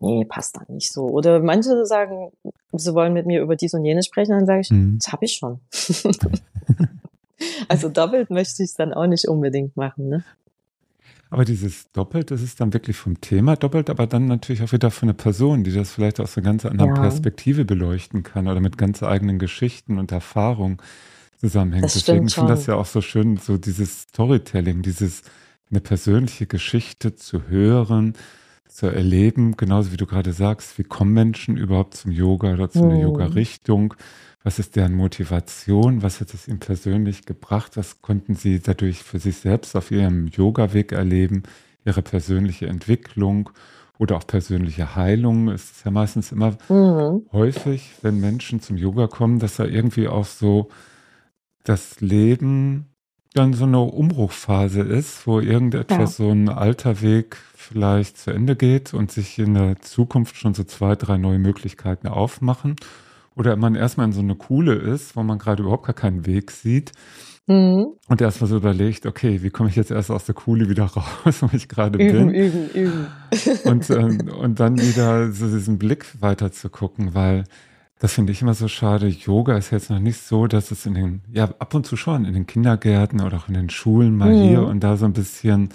[0.00, 1.02] nee, passt da nicht so.
[1.04, 2.30] Oder manche sagen,
[2.72, 4.98] sie wollen mit mir über dies und jenes sprechen, dann sage ich, mhm.
[4.98, 5.60] das habe ich schon.
[7.68, 10.24] Also doppelt möchte ich es dann auch nicht unbedingt machen, ne?
[11.34, 14.92] Aber dieses doppelt, das ist dann wirklich vom Thema doppelt, aber dann natürlich auch wieder
[14.92, 17.02] von einer Person, die das vielleicht aus einer ganz anderen ja.
[17.02, 20.78] Perspektive beleuchten kann oder mit ganz eigenen Geschichten und Erfahrungen
[21.40, 21.86] zusammenhängt.
[21.86, 25.22] Das Deswegen finde ich das ja auch so schön, so dieses Storytelling, dieses
[25.72, 28.14] eine persönliche Geschichte zu hören,
[28.68, 32.82] zu erleben, genauso wie du gerade sagst, wie kommen Menschen überhaupt zum Yoga oder zu
[32.82, 33.02] einer hm.
[33.02, 33.94] Yoga-Richtung
[34.44, 36.02] was ist deren Motivation?
[36.02, 37.78] Was hat es ihnen persönlich gebracht?
[37.78, 41.44] Was konnten sie dadurch für sich selbst auf ihrem Yoga-Weg erleben?
[41.86, 43.48] Ihre persönliche Entwicklung
[43.98, 45.48] oder auch persönliche Heilung.
[45.48, 47.26] Es ist ja meistens immer mhm.
[47.32, 50.68] häufig, wenn Menschen zum Yoga kommen, dass da irgendwie auch so
[51.64, 52.90] das Leben
[53.32, 56.26] dann so eine Umbruchphase ist, wo irgendetwas, ja.
[56.26, 60.64] so ein alter Weg vielleicht zu Ende geht und sich in der Zukunft schon so
[60.64, 62.76] zwei, drei neue Möglichkeiten aufmachen
[63.34, 66.50] oder man erstmal in so eine Kuhle ist, wo man gerade überhaupt gar keinen Weg
[66.50, 66.92] sieht.
[67.46, 67.88] Mhm.
[68.08, 70.84] Und erstmal so überlegt, okay, wie komme ich jetzt erst aus der Kuhle wieder
[71.24, 72.30] raus, wo ich gerade bin?
[72.30, 73.06] Üben, üben.
[73.64, 77.44] Und, ähm, und dann wieder so diesen Blick weiter zu gucken, weil
[77.98, 79.08] das finde ich immer so schade.
[79.08, 82.24] Yoga ist jetzt noch nicht so, dass es in den, ja, ab und zu schon
[82.24, 84.42] in den Kindergärten oder auch in den Schulen mal mhm.
[84.42, 85.70] hier und da so ein bisschen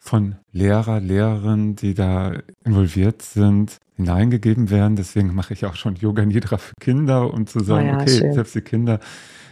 [0.00, 2.32] von Lehrer, Lehrerinnen, die da
[2.64, 4.96] involviert sind, hineingegeben werden.
[4.96, 8.18] Deswegen mache ich auch schon Yoga Nidra für Kinder, um zu sagen, oh ja, okay,
[8.18, 8.32] schön.
[8.32, 9.00] selbst die Kinder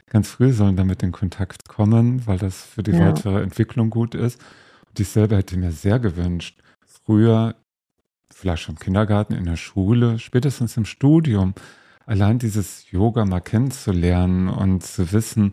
[0.09, 3.00] ganz früh sollen damit in Kontakt kommen, weil das für die ja.
[3.00, 4.40] weitere Entwicklung gut ist.
[4.88, 6.61] Und ich selber hätte mir sehr gewünscht,
[7.04, 7.56] früher,
[8.32, 11.54] vielleicht schon im Kindergarten, in der Schule, spätestens im Studium,
[12.06, 15.50] allein dieses Yoga mal kennenzulernen und zu wissen,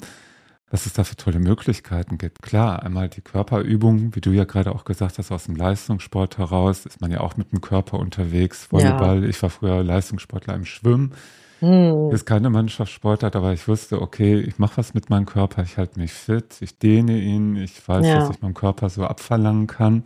[0.73, 2.41] was es da für tolle Möglichkeiten gibt.
[2.41, 6.87] Klar, einmal die Körperübung, wie du ja gerade auch gesagt hast, aus dem Leistungssport heraus
[6.87, 8.71] ist man ja auch mit dem Körper unterwegs.
[8.71, 9.29] Volleyball, ja.
[9.29, 11.13] ich war früher Leistungssportler im Schwimmen.
[11.59, 12.09] Hm.
[12.11, 15.99] Ist keine Mannschaftssportart, aber ich wusste, okay, ich mache was mit meinem Körper, ich halte
[15.99, 18.15] mich fit, ich dehne ihn, ich weiß, ja.
[18.15, 20.01] dass ich meinem Körper so abverlangen kann.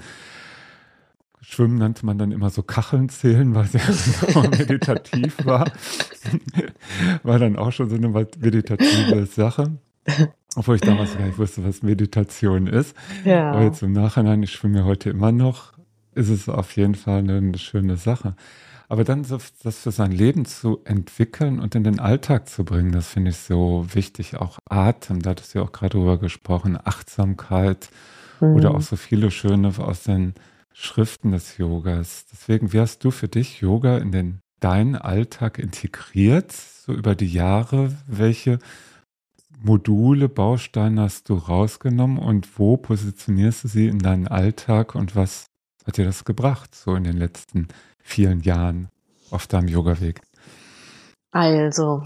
[1.40, 3.82] Schwimmen nannte man dann immer so Kacheln zählen, weil sehr
[4.50, 5.72] meditativ war.
[7.24, 9.78] war dann auch schon so eine meditative Sache.
[10.56, 12.96] Obwohl ich damals gar nicht wusste, was Meditation ist.
[13.24, 13.52] Ja.
[13.52, 15.74] Aber jetzt im Nachhinein, ich schwimme heute immer noch,
[16.16, 18.36] ist es auf jeden Fall eine, schöne Sache.
[18.90, 23.10] Aber dann das für sein Leben zu entwickeln und in den Alltag zu bringen, das
[23.10, 24.38] finde ich so wichtig.
[24.38, 27.90] Auch Atem, da hattest du ja auch gerade drüber gesprochen, Achtsamkeit
[28.40, 28.56] mhm.
[28.56, 30.34] oder auch so viele schöne aus den
[30.72, 32.26] Schriften des Yogas.
[32.32, 37.32] Deswegen, wie hast du für dich Yoga in den deinen Alltag integriert, so über die
[37.32, 37.96] Jahre?
[38.08, 38.60] Welche
[39.64, 45.48] Module, Bausteine hast du rausgenommen und wo positionierst du sie in deinen Alltag und was
[45.86, 47.68] hat dir das gebracht, so in den letzten
[48.00, 48.90] vielen Jahren
[49.32, 50.22] auf deinem Yoga-Weg?
[51.32, 52.04] Also,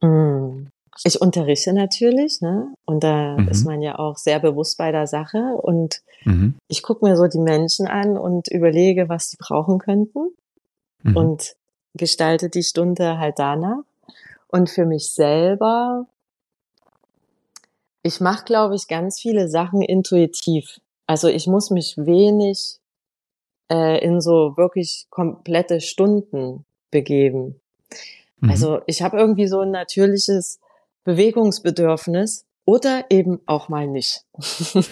[0.00, 0.68] mm,
[1.04, 2.74] ich unterrichte natürlich, ne?
[2.84, 3.48] Und da mhm.
[3.48, 5.38] ist man ja auch sehr bewusst bei der Sache.
[5.38, 6.54] Und mhm.
[6.68, 10.30] ich gucke mir so die Menschen an und überlege, was sie brauchen könnten.
[11.02, 11.16] Mhm.
[11.16, 11.56] Und
[11.94, 13.82] gestalte die Stunde halt danach.
[14.48, 16.06] Und für mich selber,
[18.06, 20.80] ich mache, glaube ich, ganz viele Sachen intuitiv.
[21.06, 22.78] Also ich muss mich wenig
[23.70, 27.60] äh, in so wirklich komplette Stunden begeben.
[28.40, 28.50] Mhm.
[28.50, 30.60] Also ich habe irgendwie so ein natürliches
[31.04, 34.24] Bewegungsbedürfnis oder eben auch mal nicht.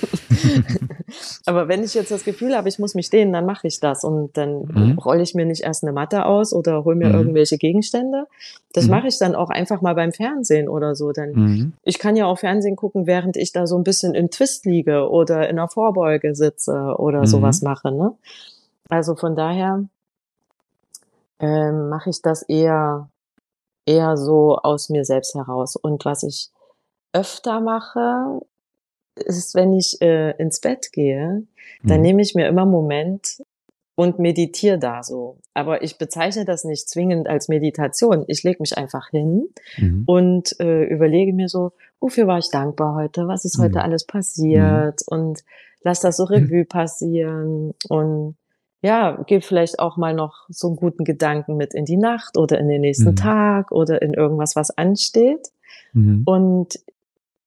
[1.44, 4.04] Aber wenn ich jetzt das Gefühl habe, ich muss mich dehnen, dann mache ich das
[4.04, 4.98] und dann mhm.
[4.98, 7.14] rolle ich mir nicht erst eine Matte aus oder hole mir mhm.
[7.14, 8.26] irgendwelche Gegenstände.
[8.72, 8.90] Das mhm.
[8.92, 11.10] mache ich dann auch einfach mal beim Fernsehen oder so.
[11.10, 11.72] Denn mhm.
[11.82, 15.10] ich kann ja auch Fernsehen gucken, während ich da so ein bisschen im Twist liege
[15.10, 17.26] oder in der Vorbeuge sitze oder mhm.
[17.26, 17.90] sowas mache.
[17.90, 18.12] Ne?
[18.88, 19.82] Also von daher
[21.40, 23.08] ähm, mache ich das eher
[23.84, 25.74] eher so aus mir selbst heraus.
[25.76, 26.50] Und was ich
[27.14, 28.40] öfter mache,
[29.16, 31.44] ist, wenn ich äh, ins Bett gehe,
[31.82, 32.02] dann mhm.
[32.02, 33.42] nehme ich mir immer einen Moment
[33.94, 35.38] und meditiere da so.
[35.54, 38.24] Aber ich bezeichne das nicht zwingend als Meditation.
[38.26, 39.48] Ich lege mich einfach hin
[39.78, 40.02] mhm.
[40.06, 43.28] und äh, überlege mir so, wofür war ich dankbar heute?
[43.28, 43.84] Was ist heute mhm.
[43.84, 45.00] alles passiert?
[45.08, 45.16] Mhm.
[45.16, 45.44] Und
[45.82, 48.36] lass das so Revue passieren und
[48.82, 52.58] ja, gib vielleicht auch mal noch so einen guten Gedanken mit in die Nacht oder
[52.58, 53.16] in den nächsten mhm.
[53.16, 55.52] Tag oder in irgendwas, was ansteht.
[55.94, 56.22] Mhm.
[56.26, 56.80] Und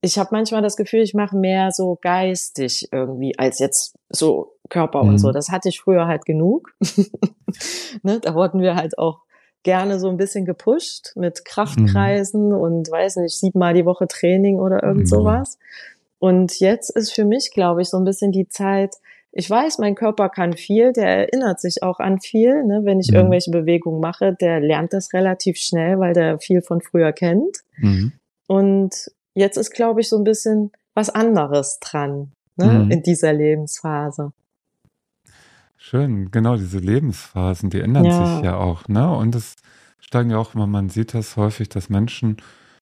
[0.07, 5.03] ich habe manchmal das Gefühl, ich mache mehr so geistig irgendwie als jetzt so Körper
[5.03, 5.09] mhm.
[5.09, 5.27] und so.
[5.29, 5.33] Mhm.
[5.33, 6.73] Das hatte ich früher halt genug.
[8.03, 8.19] ne?
[8.21, 9.19] Da wurden wir halt auch
[9.63, 12.55] gerne so ein bisschen gepusht mit Kraftkreisen mhm.
[12.55, 15.57] und weiß nicht, siebenmal die Woche Training oder irgend sowas.
[16.19, 18.95] Und jetzt ist für mich, glaube ich, so ein bisschen die Zeit,
[19.33, 22.63] ich weiß, mein Körper kann viel, der erinnert sich auch an viel.
[22.63, 22.81] Ne?
[22.85, 23.17] Wenn ich mhm.
[23.17, 27.57] irgendwelche Bewegungen mache, der lernt das relativ schnell, weil der viel von früher kennt.
[27.77, 28.13] Mhm.
[28.47, 32.85] Und jetzt ist, glaube ich, so ein bisschen was anderes dran ne?
[32.85, 32.91] Mhm.
[32.91, 34.33] in dieser Lebensphase.
[35.77, 38.35] Schön, genau, diese Lebensphasen, die ändern ja.
[38.35, 39.09] sich ja auch, ne?
[39.15, 39.55] Und es
[39.99, 42.37] steigen ja auch immer, man sieht das häufig, dass Menschen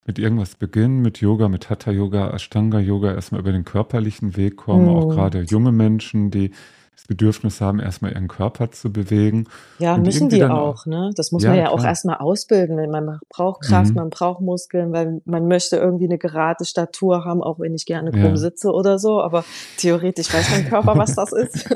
[0.06, 4.56] mit irgendwas beginnen, mit Yoga, mit Hatha Yoga, Ashtanga Yoga, erstmal über den körperlichen Weg
[4.56, 4.96] kommen, mhm.
[4.96, 6.52] auch gerade junge Menschen, die
[6.96, 9.48] das Bedürfnis haben, erstmal ihren Körper zu bewegen.
[9.80, 11.12] Ja, müssen die auch, ne?
[11.16, 11.76] Das muss ja, man ja klar.
[11.76, 12.76] auch erstmal ausbilden.
[12.90, 13.96] Man braucht Kraft, mhm.
[13.96, 18.12] man braucht Muskeln, weil man möchte irgendwie eine gerade Statur haben, auch wenn ich gerne
[18.12, 18.38] krumm ja.
[18.38, 19.22] sitze oder so.
[19.22, 19.44] Aber
[19.78, 21.70] theoretisch weiß mein Körper, was das ist.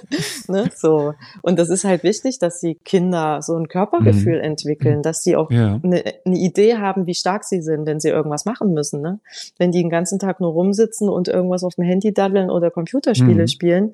[0.48, 0.70] ne?
[0.74, 1.14] So.
[1.40, 4.44] Und das ist halt wichtig, dass die Kinder so ein Körpergefühl mhm.
[4.44, 5.80] entwickeln, dass sie auch ja.
[5.82, 9.00] eine, eine Idee haben, wie stark sie sind, wenn sie irgendwas machen müssen.
[9.00, 9.20] Ne?
[9.56, 13.42] Wenn die den ganzen Tag nur rumsitzen und irgendwas auf dem Handy daddeln oder Computerspiele
[13.42, 13.48] mhm.
[13.48, 13.92] spielen,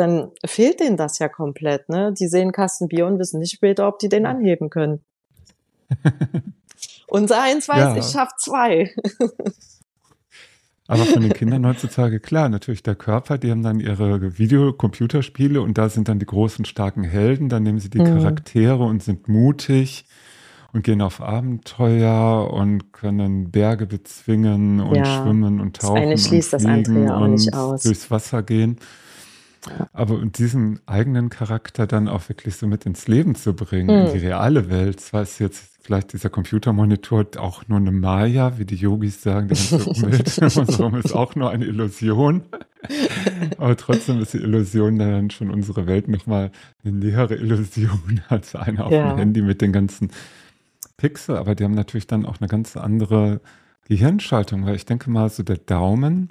[0.00, 1.88] dann fehlt denen das ja komplett.
[1.88, 2.12] Ne?
[2.18, 5.04] Die sehen Kasten Bier und wissen nicht später, ob die den anheben können.
[7.08, 7.96] Unser eins weiß, ja.
[7.96, 8.94] ich schaff zwei.
[10.86, 15.78] Aber von den Kindern heutzutage, klar, natürlich der Körper, die haben dann ihre Videocomputerspiele und
[15.78, 18.06] da sind dann die großen, starken Helden, dann nehmen sie die mhm.
[18.06, 20.04] Charaktere und sind mutig
[20.72, 25.04] und gehen auf Abenteuer und können Berge bezwingen und ja.
[25.04, 25.94] schwimmen und tauchen.
[25.94, 27.82] Das eine schließt und das andere ja auch nicht aus.
[27.84, 28.76] Durchs Wasser gehen.
[29.92, 34.06] Aber und diesen eigenen Charakter dann auch wirklich so mit ins Leben zu bringen, mhm.
[34.06, 38.64] in die reale Welt, zwar ist jetzt vielleicht dieser Computermonitor auch nur eine Maya, wie
[38.64, 42.42] die Yogis sagen, die ganze Umwelt um ist auch nur eine Illusion.
[43.58, 46.50] Aber trotzdem ist die Illusion dann schon unsere Welt nochmal
[46.84, 49.10] eine nähere Illusion als eine auf ja.
[49.10, 50.10] dem Handy mit den ganzen
[50.96, 51.36] Pixel.
[51.36, 53.40] Aber die haben natürlich dann auch eine ganz andere
[53.88, 56.30] Gehirnschaltung, weil ich denke mal, so der Daumen,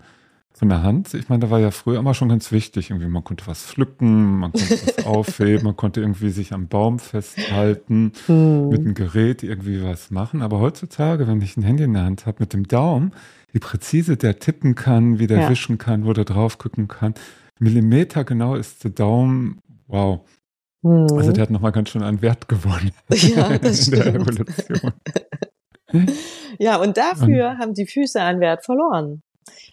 [0.59, 1.13] von der Hand.
[1.13, 2.89] Ich meine, da war ja früher immer schon ganz wichtig.
[2.89, 6.99] Irgendwie, man konnte was pflücken, man konnte was aufheben, man konnte irgendwie sich am Baum
[6.99, 8.67] festhalten, hm.
[8.67, 10.41] mit einem Gerät irgendwie was machen.
[10.41, 13.13] Aber heutzutage, wenn ich ein Handy in der Hand habe, mit dem Daumen,
[13.53, 15.49] wie präzise der tippen kann, wie der ja.
[15.49, 17.13] wischen kann, wo der drauf gucken kann.
[17.59, 20.27] Millimeter genau ist der Daumen, wow.
[20.83, 21.07] Hm.
[21.15, 22.91] Also der hat nochmal ganz schön an Wert gewonnen.
[23.09, 24.91] Ja, das in der Evolution.
[26.57, 29.23] ja, und dafür und, haben die Füße an Wert verloren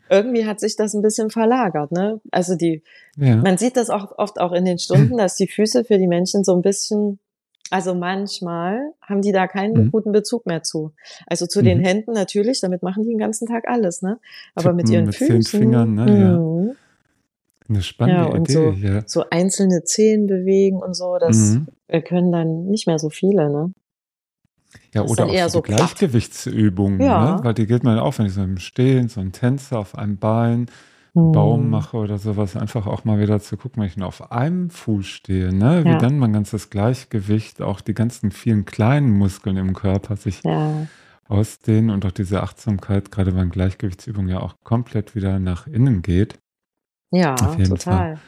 [0.08, 2.20] irgendwie hat sich das ein bisschen verlagert, ne?
[2.30, 2.82] Also die,
[3.16, 3.36] ja.
[3.36, 6.44] man sieht das auch oft auch in den Stunden, dass die Füße für die Menschen
[6.44, 7.18] so ein bisschen
[7.70, 9.90] Also manchmal haben die da keinen Mhm.
[9.90, 10.92] guten Bezug mehr zu.
[11.26, 11.82] Also zu den Mhm.
[11.84, 14.20] Händen natürlich, damit machen die den ganzen Tag alles, ne?
[14.54, 15.42] Aber mit ihren mit Füßen.
[15.42, 16.06] zehn Fingern, ne?
[16.06, 16.38] Ja.
[16.38, 16.76] mhm.
[17.68, 19.02] Eine spannende Ja, und Idee so, hier.
[19.06, 21.58] so einzelne Zehen bewegen und so, das
[21.90, 22.02] Mhm.
[22.04, 23.72] können dann nicht mehr so viele, ne?
[24.94, 25.62] Ja, Das oder auch eher so.
[25.62, 27.36] Gleichgewichtsübungen, Ja.
[27.36, 27.38] ne?
[27.42, 30.18] Weil die geht man auch, wenn ich so im Stehen, so einen Tänzer auf einem
[30.18, 30.66] Bein,
[31.20, 31.70] einen Baum Hm.
[31.70, 35.06] mache oder sowas, einfach auch mal wieder zu gucken, wenn ich nur auf einem Fuß
[35.06, 35.86] stehe, ne?
[35.86, 40.42] Wie Ja, dann mein ganzes Gleichgewicht, auch die ganzen vielen kleinen Muskeln im Körper sich
[40.44, 40.86] ja,
[41.28, 46.38] ausdehnen und auch diese Achtsamkeit gerade beim Gewichtsübungen ja auch komplett wieder nach innen geht.
[47.40, 48.20] Auf ja, jeden Fall.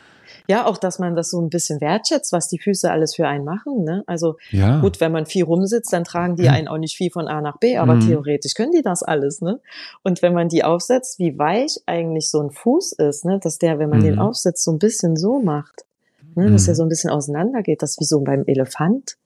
[0.51, 3.45] Ja, auch, dass man das so ein bisschen wertschätzt, was die Füße alles für einen
[3.45, 4.03] machen, ne?
[4.07, 4.81] Also Ja.
[4.81, 7.59] gut, wenn man viel rumsitzt, dann tragen die einen auch nicht viel von A nach
[7.59, 8.01] B, aber Mhm.
[8.01, 9.61] theoretisch können die das alles, ne?
[10.03, 13.39] Und wenn man die aufsetzt, wie weich eigentlich so ein Fuß ist, ne?
[13.43, 14.21] Dass der, wenn man den Mhm.
[14.21, 15.85] aufsetzt, so ein bisschen so macht,
[16.35, 16.51] ne?
[16.51, 16.77] Dass er Mhm.
[16.77, 19.19] so ein bisschen auseinander geht, das wie so beim Elefant.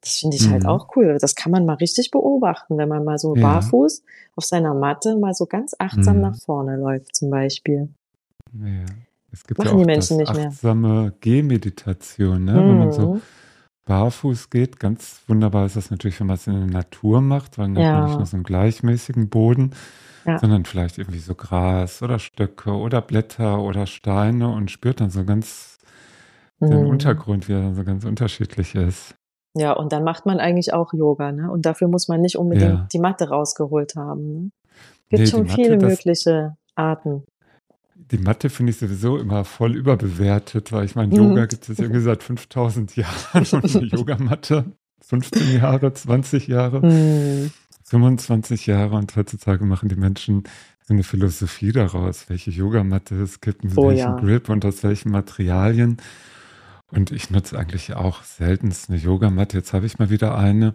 [0.00, 0.68] Das finde ich halt Mhm.
[0.70, 1.18] auch cool.
[1.20, 3.42] Das kann man mal richtig beobachten, wenn man mal so Ja.
[3.42, 4.02] barfuß
[4.36, 6.22] auf seiner Matte mal so ganz achtsam Mhm.
[6.22, 7.90] nach vorne läuft, zum Beispiel.
[8.54, 8.84] Ja.
[9.32, 10.46] Es gibt ja Machen die auch Menschen das nicht mehr.
[10.48, 12.54] achtsame Gehmeditation, ne?
[12.66, 13.22] Wenn man so Mhm.
[13.86, 17.66] barfuß geht, ganz wunderbar ist das natürlich, wenn man es in der Natur macht, weil
[17.72, 19.74] dann hat man nicht Ja, nur so einen gleichmäßigen Boden,
[20.26, 25.10] ja, sondern vielleicht irgendwie so Gras oder Stöcke oder Blätter oder Steine und spürt dann
[25.10, 25.78] so ganz
[26.60, 26.90] den Mhm.
[26.90, 29.14] Untergrund, wie er dann so ganz unterschiedlich ist.
[29.54, 31.50] Ja, und dann macht man eigentlich auch Yoga, ne?
[31.50, 32.88] Und dafür muss man nicht unbedingt Ja.
[32.92, 34.32] die Matte rausgeholt haben.
[34.32, 34.50] Ne?
[35.10, 37.24] Gibt Nee, die schon Matte, viele mögliche Arten.
[38.12, 41.48] Die Matte finde ich sowieso immer voll überbewertet, weil ich meine, Yoga Mhm.
[41.48, 46.86] gibt es irgendwie seit 5000 Jahren und eine Yogamatte 15 Jahre, 20 Jahre.
[46.86, 47.50] Mhm.
[47.84, 50.44] 25 Jahre und heutzutage machen die Menschen
[50.86, 54.16] so eine Philosophie daraus, welche Yogamatte es gibt, mit Oh welchem ja.
[54.20, 55.96] Grip und aus welchen Materialien.
[56.90, 59.56] Und ich nutze eigentlich auch seltenst eine Yogamatte.
[59.58, 60.74] Jetzt habe ich mal wieder eine,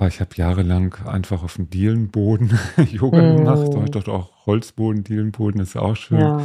[0.00, 2.58] aber ich habe jahrelang einfach auf dem Dielenboden
[2.90, 3.74] Yoga gemacht.
[3.74, 3.82] Mhm.
[3.82, 6.20] Heute auch Holzboden, Dielenboden ist auch schön.
[6.20, 6.42] Ja,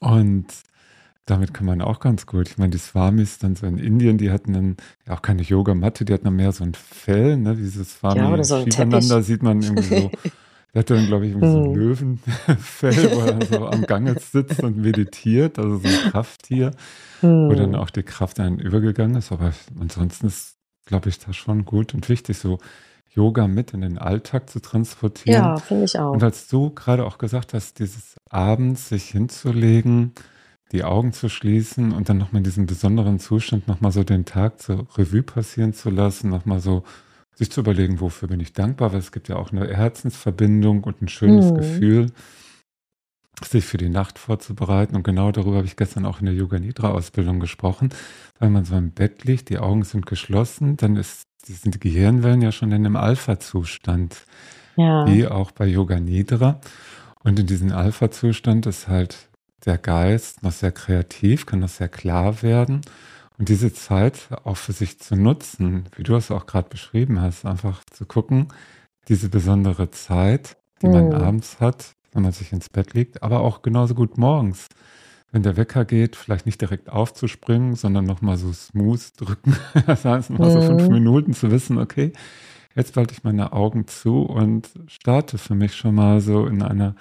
[0.00, 0.46] Und
[1.26, 2.48] damit kann man auch ganz gut.
[2.48, 6.04] Ich meine, die Swamis dann so in Indien, die hatten dann ja auch keine Yogamatte,
[6.04, 7.54] die hatten dann mehr so ein Fell, ne?
[7.54, 9.24] Dieses ja, oder so Teppich.
[9.26, 10.10] sieht man irgendwie so.
[10.74, 11.74] Der hat dann, glaube ich, irgendwie so ein Mhm.
[11.74, 16.70] Löwenfell, wo er so am Gange sitzt und meditiert, also so ein Krafttier,
[17.20, 17.74] wo dann Mhm.
[17.76, 19.30] auch die Kraft dann übergegangen ist.
[19.32, 22.58] Aber ansonsten ist, glaube ich, das schon gut und wichtig, so
[23.14, 25.54] Yoga mit in den Alltag zu transportieren.
[25.54, 26.22] Ja, finde ich Und auch.
[26.22, 30.12] als du gerade auch gesagt hast, dieses abends sich hinzulegen,
[30.72, 34.60] die Augen zu schließen und dann nochmal in diesem besonderen Zustand nochmal so den Tag
[34.60, 36.84] zur Revue passieren zu lassen, nochmal so
[37.34, 41.02] sich zu überlegen, wofür bin ich dankbar, weil es gibt ja auch eine Herzensverbindung und
[41.02, 41.54] ein schönes Mhm.
[41.54, 42.06] Gefühl,
[43.44, 44.96] sich für die Nacht vorzubereiten.
[44.96, 47.90] Und genau darüber habe ich gestern auch in der Yoga Nidra Ausbildung gesprochen,
[48.38, 52.42] weil man so im Bett liegt, die Augen sind geschlossen, dann ist, sind die Gehirnwellen
[52.42, 54.24] ja schon in einem Alpha-Zustand
[54.76, 56.60] Ja, wie auch bei Yoga Nidra.
[57.24, 59.28] Und in diesem Alpha-Zustand ist halt
[59.64, 62.80] der Geist noch sehr kreativ, kann noch sehr klar werden.
[63.38, 67.44] Und diese Zeit auch für sich zu nutzen, wie du es auch gerade beschrieben hast,
[67.46, 68.48] einfach zu gucken,
[69.08, 71.12] diese besondere Zeit, die man Mhm.
[71.12, 74.68] abends hat, wenn man sich ins Bett legt, aber auch genauso gut morgens.
[75.30, 79.56] Wenn der Wecker geht, vielleicht nicht direkt aufzuspringen, sondern nochmal so smooth drücken.
[79.86, 80.94] Das heißt, nochmal so fünf Mhm.
[80.94, 82.12] Minuten zu wissen, okay,
[82.74, 86.94] jetzt halte ich meine Augen zu und starte für mich schon mal so in einer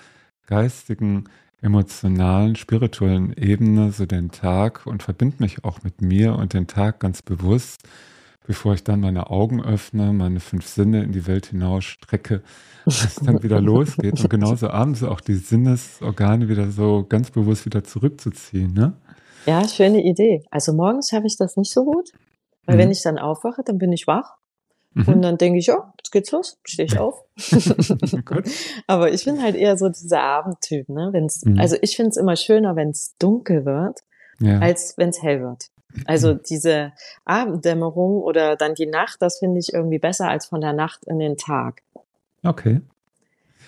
[0.47, 1.26] geistigen,
[1.62, 7.00] emotionalen, spirituellen Ebene so den Tag und verbinde mich auch mit mir und den Tag
[7.00, 7.84] ganz bewusst,
[8.45, 12.41] bevor ich dann meine Augen öffne, meine fünf Sinne in die Welt hinaus strecke,
[12.86, 17.84] es dann wieder losgeht und genauso abends auch die Sinnesorgane wieder so ganz bewusst wieder
[17.84, 18.93] zurückzuziehen, ne?
[19.45, 20.43] Ja, schöne Idee.
[20.51, 22.12] Also morgens schaffe ich das nicht so gut,
[22.65, 22.91] weil wenn Mhm.
[22.91, 24.38] ich dann aufwache, dann bin ich wach
[24.95, 25.21] und Mhm.
[25.21, 27.23] dann denke ich, ja, jetzt geht's los, stehe ich auf.
[28.88, 31.10] Aber ich bin halt eher so dieser Abendtyp, ne?
[31.12, 31.60] Wenn's, Mhm.
[31.60, 33.99] also ich finde es immer schöner, wenn es dunkel wird,
[34.39, 34.60] Ja.
[34.60, 35.69] als wenn es hell wird.
[36.06, 36.93] Also diese
[37.25, 41.19] Abenddämmerung oder dann die Nacht, das finde ich irgendwie besser als von der Nacht in
[41.19, 41.82] den Tag.
[42.43, 42.82] Okay.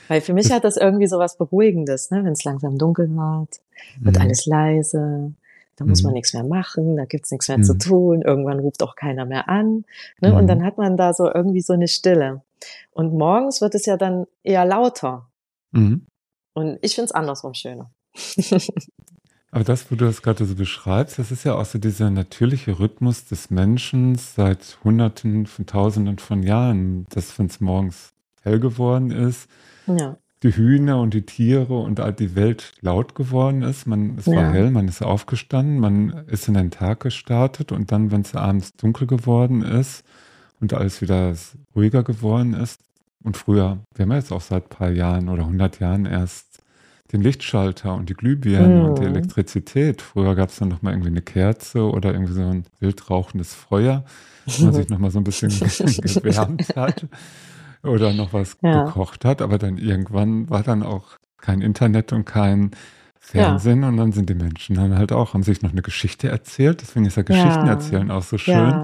[0.08, 2.24] Weil für mich hat das irgendwie so was Beruhigendes, ne?
[2.24, 3.62] wenn es langsam dunkel wird,
[4.02, 4.22] wird Mhm.
[4.22, 5.34] alles leise,
[5.78, 6.16] da muss man Mhm.
[6.16, 7.80] nichts mehr machen, da gibt's nichts mehr zu Mhm.
[7.80, 9.86] tun, irgendwann ruft auch keiner mehr an.
[10.22, 10.34] Ne?
[10.36, 10.48] Und Mhm.
[10.48, 12.42] dann hat man da so irgendwie so eine Stille.
[12.92, 15.28] Und morgens wird es ja dann eher lauter.
[15.72, 16.06] Mhm.
[16.54, 17.90] Und ich find's andersrum schöner.
[19.54, 22.80] Aber das, wo du das gerade so beschreibst, das ist ja auch so dieser natürliche
[22.80, 29.12] Rhythmus des Menschen seit Hunderten von Tausenden von Jahren, dass wenn es morgens hell geworden
[29.12, 29.48] ist,
[29.86, 30.18] ja.
[30.42, 33.86] die Hühner und die Tiere und all die Welt laut geworden ist.
[33.86, 34.50] Man, es war Ja.
[34.50, 38.74] hell, man ist aufgestanden, man ist in den Tag gestartet und dann, wenn es abends
[38.76, 40.04] dunkel geworden ist
[40.60, 41.36] und alles wieder
[41.76, 42.82] ruhiger geworden ist
[43.24, 46.53] und früher, wir haben ja jetzt auch seit ein paar Jahren oder 100 Jahren erst
[47.12, 48.86] den Lichtschalter und die Glühbirne Mhm.
[48.86, 50.02] und die Elektrizität.
[50.02, 53.54] Früher gab es dann noch mal irgendwie eine Kerze oder irgendwie so ein wild rauchendes
[53.54, 54.04] Feuer,
[54.46, 55.50] wo man sich noch mal so ein bisschen
[56.02, 57.06] gewärmt hat
[57.84, 58.86] oder noch was Ja.
[58.86, 59.42] gekocht hat.
[59.42, 62.72] Aber dann irgendwann war dann auch kein Internet und kein
[63.20, 66.82] Fernsehen und dann sind die Menschen dann halt auch, haben sich noch eine Geschichte erzählt.
[66.82, 67.72] Deswegen ist ja Geschichten Ja.
[67.74, 68.84] erzählen auch so schön, Ja.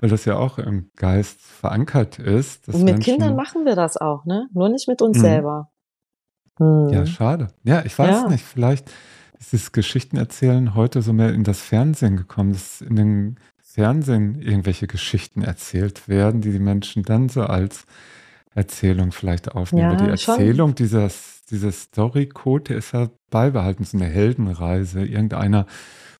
[0.00, 2.66] weil das ja auch im Geist verankert ist.
[2.68, 4.48] Und mit Menschen, Kindern machen wir das auch, ne?
[4.52, 5.22] Nur nicht mit uns Mhm.
[5.22, 5.68] selber.
[6.58, 6.88] Hm.
[6.90, 7.48] Ja, schade.
[7.64, 8.28] Ja, ich weiß Ja.
[8.28, 8.90] nicht, vielleicht
[9.38, 14.86] ist das Geschichtenerzählen heute so mehr in das Fernsehen gekommen, dass in den Fernsehen irgendwelche
[14.86, 17.84] Geschichten erzählt werden, die die Menschen dann so als
[18.54, 19.90] Erzählung vielleicht aufnehmen.
[19.90, 20.34] Ja, die schon.
[20.34, 21.10] Erzählung, dieser,
[21.50, 25.04] dieser Story-Code, der ist ja beibehalten, so eine Heldenreise.
[25.04, 25.66] Irgendeiner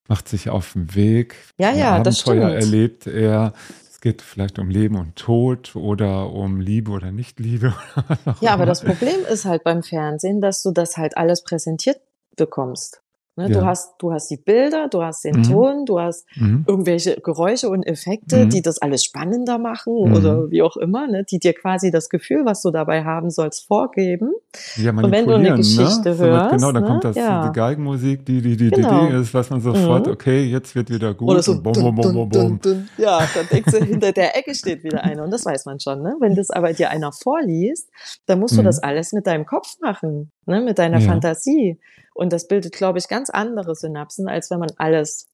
[0.06, 2.62] macht sich auf den Weg, Ja, ein ja, das Abenteuer stimmt.
[2.62, 3.52] erlebt er.
[3.96, 7.74] Es geht vielleicht um Leben und Tod oder um Liebe oder Nicht-Liebe.
[8.26, 12.02] oder Ja, aber das Problem ist halt beim Fernsehen, dass du das halt alles präsentiert
[12.36, 13.00] bekommst.
[13.38, 13.50] Ne?
[13.50, 13.60] Ja.
[13.60, 15.42] Du hast, du hast die Bilder, du hast den Mhm.
[15.42, 16.64] Ton, du hast Mhm.
[16.66, 18.48] irgendwelche Geräusche und Effekte, Mhm.
[18.50, 20.14] die das alles spannender machen Mhm.
[20.14, 21.22] oder wie auch immer, ne?
[21.30, 24.32] die dir quasi das Gefühl, was du dabei haben sollst, vorgeben.
[24.76, 26.14] Ja, Und wenn du eine manipulieren, Geschichte ne?
[26.14, 26.88] So mit- hörst, genau, dann ne?
[26.88, 27.46] kommt das, Ja.
[27.48, 29.06] die Geigenmusik, die, die, die, die, Genau.
[29.06, 30.12] die ist, was man sofort, Mhm.
[30.14, 31.28] okay, jetzt wird wieder gut.
[31.30, 32.88] Oder so, und bum, bum, bum, bum, bum.
[32.96, 36.00] ja, dann denkst du, hinter der Ecke steht wieder einer und das weiß man schon.
[36.02, 36.16] Ne?
[36.20, 37.90] Wenn das aber dir einer vorliest,
[38.24, 38.66] dann musst du Mhm.
[38.66, 40.62] das alles mit deinem Kopf machen, ne?
[40.62, 41.06] mit deiner Ja.
[41.10, 41.78] Fantasie.
[42.16, 45.28] Und das bildet, glaube ich, ganz andere Synapsen, als wenn man alles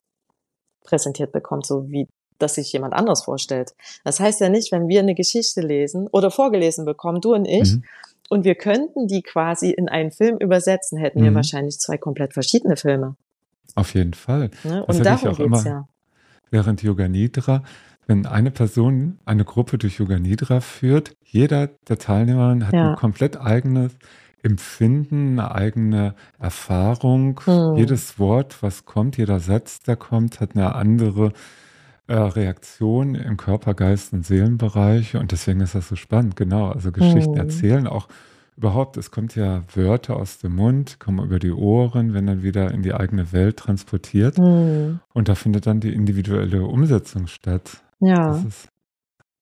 [0.84, 2.08] präsentiert bekommt, so wie
[2.38, 3.72] das sich jemand anders vorstellt.
[4.04, 7.74] Das heißt ja nicht, wenn wir eine Geschichte lesen oder vorgelesen bekommen, du und ich,
[7.74, 7.84] Mhm.
[8.30, 11.36] und wir könnten die quasi in einen Film übersetzen, hätten wir Mhm.
[11.36, 13.14] wahrscheinlich zwei komplett verschiedene Filme.
[13.76, 14.50] Auf jeden Fall.
[14.64, 14.84] Ne?
[14.84, 15.88] Und darum auch geht's immer- ja.
[16.50, 17.62] Während Yoga Nidra,
[18.08, 22.90] wenn eine Person eine Gruppe durch Yoga Nidra führt, jeder der Teilnehmer hat Ja.
[22.90, 23.92] ein komplett eigenes
[24.42, 27.40] Empfinden, eine eigene Erfahrung.
[27.44, 27.76] Hm.
[27.76, 31.32] Jedes Wort, was kommt, jeder Satz, der kommt, hat eine andere
[32.08, 35.16] äh, Reaktion im Körper, Geist und Seelenbereich.
[35.16, 36.70] Und deswegen ist das so spannend, genau.
[36.70, 37.40] Also Geschichten Hm.
[37.40, 38.08] erzählen auch
[38.56, 42.70] überhaupt, es kommt ja Wörter aus dem Mund, kommen über die Ohren, werden dann wieder
[42.72, 44.36] in die eigene Welt transportiert.
[44.38, 45.00] Hm.
[45.14, 47.82] Und da findet dann die individuelle Umsetzung statt.
[48.00, 48.42] Ja,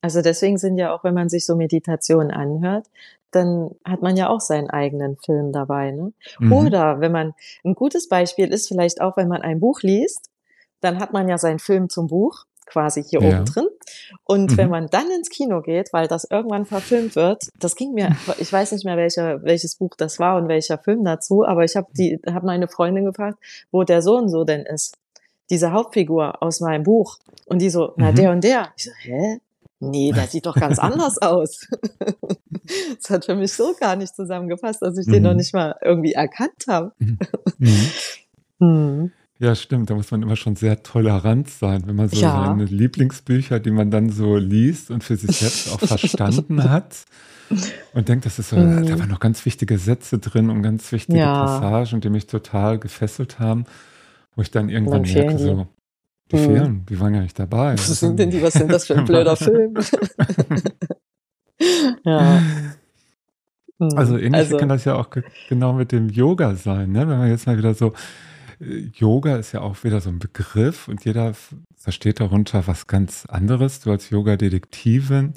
[0.03, 2.87] also deswegen sind ja auch, wenn man sich so Meditationen anhört,
[3.33, 5.91] dann hat man ja auch seinen eigenen Film dabei.
[5.93, 6.13] Ne?
[6.39, 6.53] mhm.
[6.53, 10.31] Oder wenn man, ein gutes Beispiel ist vielleicht auch, wenn man ein Buch liest,
[10.81, 13.29] dann hat man ja seinen Film zum Buch quasi hier Ja.
[13.29, 13.67] oben drin.
[14.25, 14.57] Und Mhm.
[14.57, 18.53] wenn man dann ins Kino geht, weil das irgendwann verfilmt wird, das ging mir, ich
[18.53, 21.89] weiß nicht mehr welcher, welches Buch das war und welcher Film dazu, aber ich habe
[21.97, 23.39] die, habe meine Freundin gefragt,
[23.73, 24.97] wo der Sohn so denn ist.
[25.51, 27.19] Diese Hauptfigur aus meinem Buch.
[27.47, 28.15] Und die so, na Mhm.
[28.15, 28.69] der und der.
[28.77, 29.41] Ich so, hä?
[29.81, 31.67] Nee, der sieht doch ganz anders aus.
[33.03, 35.23] Das hat für mich so gar nicht zusammengepasst, dass ich den Mhm.
[35.23, 36.93] noch nicht mal irgendwie erkannt habe.
[36.99, 37.19] Mhm.
[38.61, 39.11] Hm.
[39.39, 39.89] Ja, stimmt.
[39.89, 42.45] Da muss man immer schon sehr tolerant sein, wenn man so Ja.
[42.47, 47.05] seine Lieblingsbücher, die man dann so liest und für sich selbst auch verstanden hat
[47.95, 48.85] und denkt, das ist so, Mhm.
[48.87, 51.47] da waren noch ganz wichtige Sätze drin und ganz wichtige Ja.
[51.47, 53.65] Passagen, die mich total gefesselt haben,
[54.37, 55.67] wo ich dann irgendwann merke, so,
[56.33, 56.45] die Mhm.
[56.45, 57.75] fehlen, die waren ja nicht dabei.
[57.75, 59.75] Was sind denn die, was sind das für ein blöder Film?
[62.05, 62.43] ja.
[63.79, 63.89] Hm.
[63.97, 67.09] Also ähnlich Also, kann das ja auch ge- genau mit dem Yoga sein, ne?
[67.09, 67.93] Wenn man jetzt mal wieder so,
[68.61, 71.33] äh, Yoga ist ja auch wieder so ein Begriff und jeder
[71.77, 73.81] versteht darunter was ganz anderes.
[73.81, 75.35] Du als Yoga-Detektivin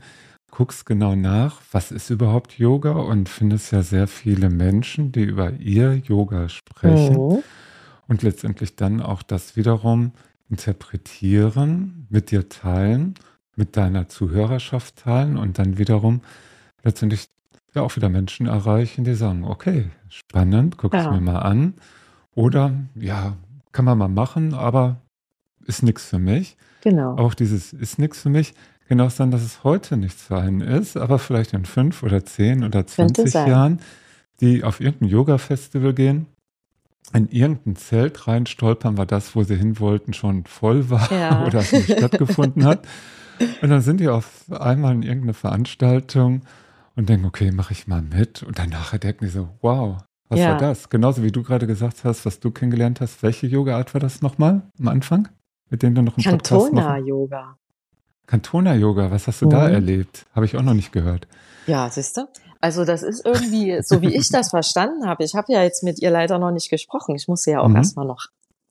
[0.51, 5.51] guckst genau nach, was ist überhaupt Yoga und findest ja sehr viele Menschen, die über
[5.53, 7.43] ihr Yoga sprechen mhm.
[8.07, 10.11] und letztendlich dann auch das wiederum
[10.53, 13.15] interpretieren, mit dir teilen,
[13.55, 16.21] mit deiner Zuhörerschaft teilen und dann wiederum
[16.83, 17.27] letztendlich
[17.73, 21.11] ja auch wieder Menschen erreichen, die sagen, okay, spannend, guck es Ja.
[21.11, 21.73] mir mal an.
[22.35, 23.35] Oder ja,
[23.71, 24.97] kann man mal machen, aber
[25.65, 26.57] ist nichts für mich.
[26.81, 27.15] Genau.
[27.15, 28.53] Auch dieses ist nichts für mich,
[28.87, 32.25] kann auch sein, dass es heute nichts für einen ist, aber vielleicht in fünf oder
[32.25, 33.49] zehn oder Könnte 20 sein.
[33.49, 33.79] Jahren,
[34.41, 36.27] die auf irgendein Yoga-Festival gehen,
[37.13, 41.43] in irgendein Zelt reinstolpern, weil das, wo sie hin wollten, schon voll war Ja.
[41.47, 42.87] oder es nicht stattgefunden hat.
[43.61, 46.41] Und dann sind die auf einmal in irgendeine Veranstaltung
[46.95, 48.43] und denken, okay, mache ich mal mit.
[48.43, 49.97] Und danach denken die so, wow,
[50.29, 50.49] was Ja.
[50.49, 50.89] war das?
[50.89, 53.21] Genauso wie du gerade gesagt hast, was du kennengelernt hast.
[53.23, 55.27] Welche Yoga-Art war das nochmal am Anfang?
[55.69, 56.23] Mit dem du noch machen?
[56.39, 57.57] Cantona-Yoga.
[58.27, 59.73] Cantona-Yoga, was hast du da Mhm.
[59.73, 60.25] erlebt?
[60.33, 61.27] Habe ich auch noch nicht gehört.
[61.67, 62.21] Ja, siehst du?
[62.63, 66.01] Also das ist irgendwie, so wie ich das verstanden habe, ich habe ja jetzt mit
[66.01, 67.13] ihr leider noch nicht gesprochen.
[67.13, 67.75] Ich muss sie ja auch mhm.
[67.75, 68.27] erstmal noch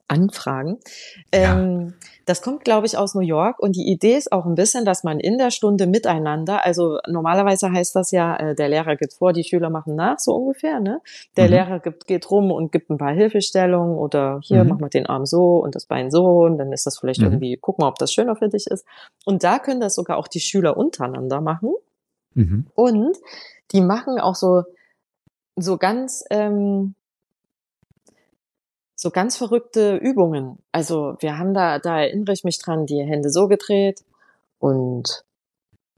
[0.09, 0.79] anfragen.
[1.35, 1.59] Ja.
[1.59, 1.93] Ähm,
[2.25, 5.05] das kommt, glaube ich, aus New York und die Idee ist auch ein bisschen, dass
[5.05, 9.35] man in der Stunde miteinander, also normalerweise heißt das ja, äh, der Lehrer gibt vor,
[9.35, 11.03] die Schüler machen nach, so ungefähr, ne?
[11.37, 11.51] Der mhm.
[11.51, 14.71] Lehrer gibt, geht rum und gibt ein paar Hilfestellungen oder hier, mhm.
[14.71, 17.27] mach mal den Arm so und das Bein so und dann ist das vielleicht mhm.
[17.27, 18.87] irgendwie, guck mal, ob das schöner für dich ist.
[19.27, 21.75] Und da können das sogar auch die Schüler untereinander machen.
[22.35, 22.67] Mhm.
[22.75, 23.17] Und
[23.73, 24.65] die machen auch so,
[25.57, 26.95] so ganz, ähm,
[28.95, 30.59] so ganz verrückte Übungen.
[30.71, 34.05] Also wir haben da, da erinnere ich mich dran, die Hände so gedreht
[34.59, 35.25] und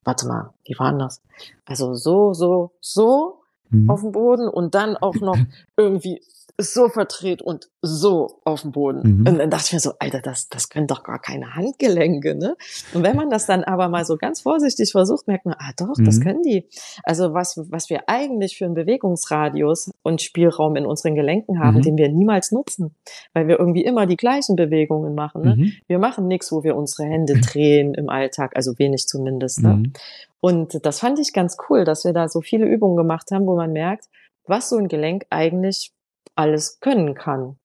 [0.04, 1.20] warte mal, wie waren das?
[1.64, 3.90] Also so, so, so mhm.
[3.90, 5.36] auf dem Boden und dann auch noch
[5.76, 6.22] irgendwie
[6.56, 9.18] so verdreht und so auf dem Boden.
[9.18, 9.26] Mhm.
[9.26, 12.56] Und dann dachte ich mir so, Alter, das, das können doch gar keine Handgelenke, ne?
[12.92, 15.98] Und wenn man das dann aber mal so ganz vorsichtig versucht, merkt man, ah doch,
[15.98, 16.04] mhm.
[16.04, 16.68] das können die.
[17.02, 21.82] Also was, was wir eigentlich für einen Bewegungsradius und Spielraum in unseren Gelenken haben, mhm.
[21.82, 22.94] den wir niemals nutzen,
[23.32, 25.42] weil wir irgendwie immer die gleichen Bewegungen machen.
[25.42, 25.56] Ne?
[25.56, 25.72] Mhm.
[25.88, 29.60] Wir machen nichts, wo wir unsere Hände drehen im Alltag, also wenig zumindest.
[29.60, 29.74] Ne?
[29.74, 29.92] Mhm.
[30.40, 33.56] Und das fand ich ganz cool, dass wir da so viele Übungen gemacht haben, wo
[33.56, 34.04] man merkt,
[34.46, 35.92] was so ein Gelenk eigentlich
[36.34, 37.56] alles können kann.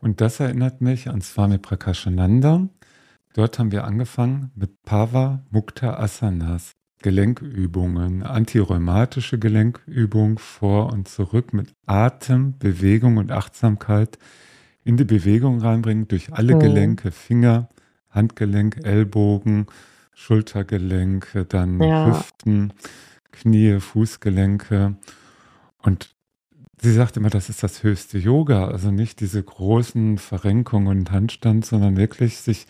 [0.00, 2.68] Und das erinnert mich an Swami Prakashananda.
[3.32, 11.72] Dort haben wir angefangen mit Pava Mukta Asanas, Gelenkübungen, antirheumatische Gelenkübungen vor und zurück mit
[11.86, 14.18] Atem, Bewegung und Achtsamkeit
[14.84, 16.60] in die Bewegung reinbringen durch alle mhm.
[16.60, 17.68] Gelenke, Finger,
[18.10, 19.66] Handgelenk, Ellbogen,
[20.12, 22.06] Schultergelenke, dann ja.
[22.06, 22.72] Hüften,
[23.32, 24.96] Knie, Fußgelenke.
[25.78, 26.13] Und
[26.80, 31.64] Sie sagt immer, das ist das höchste Yoga, also nicht diese großen Verrenkungen und Handstand,
[31.64, 32.66] sondern wirklich sich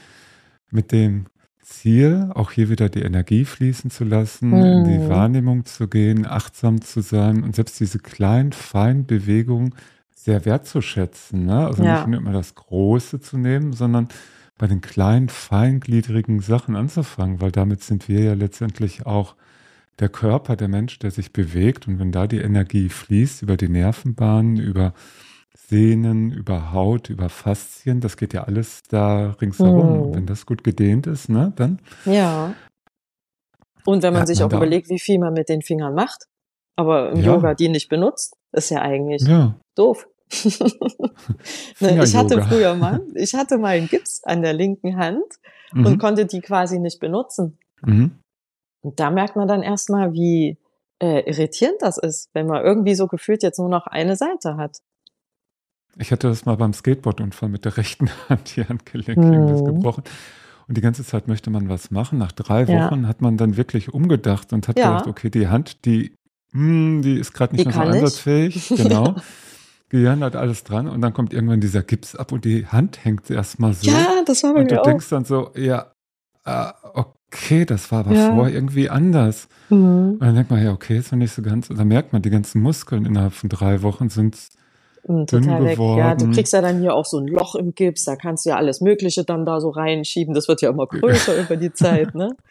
[0.70, 1.26] mit dem
[1.60, 4.64] Ziel, auch hier wieder die Energie fließen zu lassen, mhm.
[4.64, 5.08] in die hm.
[5.08, 9.74] Wahrnehmung zu gehen, achtsam zu sein und selbst diese kleinen, feinen Bewegungen
[10.14, 11.46] sehr wertzuschätzen.
[11.46, 11.66] Ne?
[11.66, 11.96] Also ja.
[11.96, 14.08] nicht nur immer das Große zu nehmen, sondern
[14.58, 19.34] bei den kleinen, feingliedrigen Sachen anzufangen, weil damit sind wir ja letztendlich auch
[19.98, 23.68] der Körper, der Mensch, der sich bewegt und wenn da die Energie fließt über die
[23.68, 24.92] Nervenbahnen, über
[25.68, 30.00] Sehnen, über Haut, über Faszien, das geht ja alles da ringsherum.
[30.00, 30.14] Und hm.
[30.14, 31.80] wenn das gut gedehnt ist, ne, dann.
[32.04, 32.54] Ja.
[33.86, 36.24] Und wenn man sich man auch überlegt, wie viel man mit den Fingern macht,
[36.76, 37.34] aber im ja.
[37.34, 39.56] Yoga die nicht benutzt, ist ja eigentlich ja.
[39.74, 40.06] doof.
[41.80, 45.38] ne, ich hatte früher mal, ich hatte mal einen Gips an der linken Hand
[45.72, 45.86] mhm.
[45.86, 47.58] und konnte die quasi nicht benutzen.
[47.82, 48.18] Mhm.
[48.84, 50.58] Und da merkt man dann erstmal, wie
[51.02, 54.78] äh, irritierend das ist, wenn man irgendwie so gefühlt jetzt nur noch eine Seite hat.
[55.96, 59.64] Ich hatte das mal beim Skateboardunfall mit der rechten Hand, die Handgelenk hm.
[59.64, 60.04] gebrochen.
[60.68, 62.18] Und die ganze Zeit möchte man was machen.
[62.18, 63.08] Nach drei Wochen ja.
[63.08, 64.90] hat man dann wirklich umgedacht und hat ja.
[64.90, 66.14] gedacht, okay, die Hand, die,
[66.52, 68.68] mh, hm, die ist gerade nicht die mehr so einsatzfähig.
[68.76, 69.14] Genau.
[69.88, 73.30] Gehirn hat alles dran und dann kommt irgendwann dieser Gips ab und die Hand hängt
[73.30, 73.90] erstmal so.
[73.90, 75.92] Ja, das war bei und mir Und du denkst dann so, ja,
[76.44, 78.34] äh, okay okay, das war aber ja.
[78.34, 79.48] vorher irgendwie anders.
[79.68, 80.12] Mhm.
[80.12, 81.70] Und dann denkt man, ja, okay, ist noch nicht so ganz.
[81.70, 84.36] Und dann merkt man, die ganzen Muskeln innerhalb von drei Wochen sind
[85.06, 85.96] mhm, dünn Total geworden.
[85.96, 86.04] Weg.
[86.04, 88.50] Ja, du kriegst ja dann hier auch so ein Loch im Gips, da kannst du
[88.50, 90.34] ja alles Mögliche dann da so reinschieben.
[90.34, 92.30] Das wird ja immer größer über die Zeit, ne?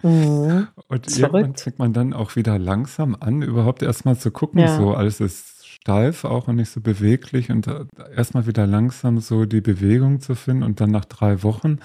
[0.00, 0.68] Mhm.
[0.86, 1.60] Und irgendwann verrückt.
[1.60, 4.76] fängt man dann auch wieder langsam an, überhaupt erstmal zu gucken, ja.
[4.76, 7.68] so alles ist steif auch und nicht so beweglich und
[8.14, 11.80] erstmal wieder langsam so die Bewegung zu finden und dann nach drei Wochen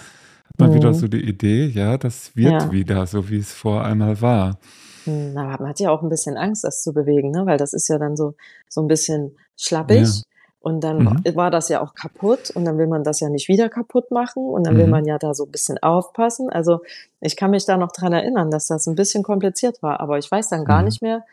[0.58, 0.76] mal mhm.
[0.76, 2.72] wieder so die Idee, ja, das wird ja.
[2.72, 4.60] wieder, so wie es vor einmal war.
[5.06, 7.46] Aber man hat ja auch ein bisschen Angst, das zu bewegen, ne?
[7.46, 8.36] weil das ist ja dann so,
[8.70, 10.08] so ein bisschen schlappig.
[10.08, 10.22] Ja.
[10.60, 11.36] Und dann mhm.
[11.36, 14.46] war das ja auch kaputt und dann will man das ja nicht wieder kaputt machen
[14.46, 14.80] und dann mhm.
[14.80, 16.50] will man ja da so ein bisschen aufpassen.
[16.50, 16.80] Also
[17.20, 20.32] ich kann mich da noch dran erinnern, dass das ein bisschen kompliziert war, aber ich
[20.32, 20.86] weiß dann gar mhm.
[20.86, 21.26] nicht mehr.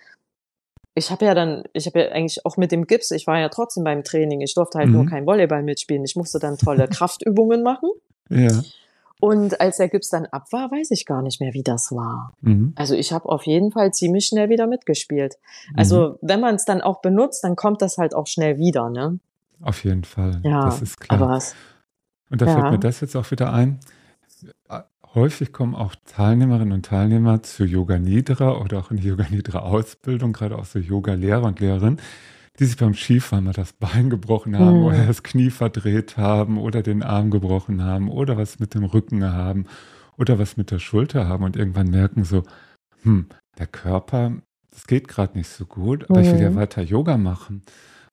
[0.97, 3.49] Ich habe ja dann, ich habe ja eigentlich auch mit dem Gips, ich war ja
[3.51, 5.09] trotzdem beim Training, ich durfte halt nur mhm.
[5.09, 6.05] kein Volleyball mitspielen.
[6.05, 7.89] Ich musste dann tolle Kraftübungen machen.
[8.31, 8.61] Ja.
[9.21, 12.33] Und als der Gips dann ab war, weiß ich gar nicht mehr, wie das war.
[12.41, 12.73] Mhm.
[12.75, 15.37] Also ich habe auf jeden Fall ziemlich schnell wieder mitgespielt.
[15.77, 16.17] Also mhm.
[16.23, 19.19] wenn man es dann auch benutzt, dann kommt das halt auch schnell wieder, ne?
[19.63, 20.41] Auf jeden Fall.
[20.43, 21.21] Ja, das ist klar.
[21.21, 21.55] Aber was,
[22.31, 22.53] und da ja.
[22.55, 23.81] fällt mir das jetzt auch wieder ein.
[25.13, 29.59] Häufig kommen auch Teilnehmerinnen und Teilnehmer zu Yoga Nidra oder auch in die Yoga Nidra
[29.59, 32.01] Ausbildung, gerade auch so Yoga-Lehrer und Lehrerinnen,
[32.61, 34.85] die sich beim Skifahren mal das Bein gebrochen haben mhm.
[34.85, 39.25] oder das Knie verdreht haben oder den Arm gebrochen haben oder was mit dem Rücken
[39.25, 39.65] haben
[40.19, 42.43] oder was mit der Schulter haben und irgendwann merken so,
[43.03, 43.27] hm,
[43.59, 44.35] der Körper,
[44.71, 46.27] das geht gerade nicht so gut, aber mhm.
[46.27, 46.57] ich will ja mhm.
[46.57, 47.63] weiter Yoga machen.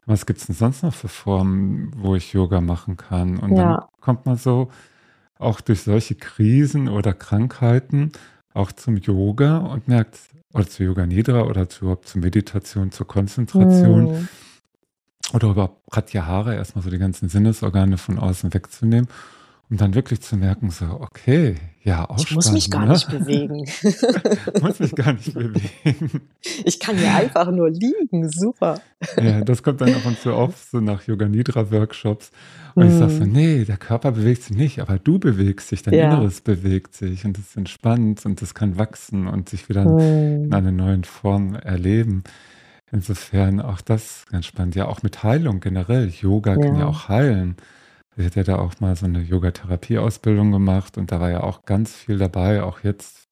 [0.05, 3.37] Was gibt es denn sonst noch für Formen, wo ich Yoga machen kann?
[3.37, 3.63] Und ja.
[3.63, 4.71] dann kommt man so
[5.37, 8.13] auch durch solche Krisen oder Krankheiten
[8.53, 10.17] auch zum Yoga und merkt,
[10.53, 14.11] oder zu Yoga Nidra oder zu, zur Meditation, zur Konzentration.
[14.11, 14.27] Mhm.
[15.33, 19.09] Oder überhaupt Pratyahara, erstmal so die ganzen Sinnesorgane von außen wegzunehmen
[19.69, 22.93] um dann wirklich zu merken, so, okay, ja, auch Ich muss mich gar ne?
[22.93, 23.63] nicht bewegen.
[23.65, 26.21] ich muss mich gar nicht bewegen.
[26.63, 28.79] Ich kann ja einfach nur liegen, super.
[29.21, 32.31] Ja, das kommt dann ab und zu oft so nach Yoga Nidra Workshops.
[32.75, 32.89] Und mm.
[32.89, 33.31] ich sage so, hm.
[33.31, 36.13] nee, der Körper bewegt sich nicht, aber du bewegst dich, dein ja.
[36.13, 40.45] Inneres bewegt sich und es ist entspannt und es kann wachsen und sich wieder mm.
[40.45, 42.23] in einer neuen Form erleben.
[42.91, 44.75] Insofern auch das ganz spannend.
[44.75, 46.07] Ja, auch mit Heilung generell.
[46.07, 46.57] Yoga ja.
[46.57, 47.57] kann ja auch heilen.
[48.17, 51.65] Sie hat ja da auch mal so eine Yoga-Therapie-Ausbildung gemacht und da war ja auch
[51.65, 53.27] ganz viel dabei, auch jetzt.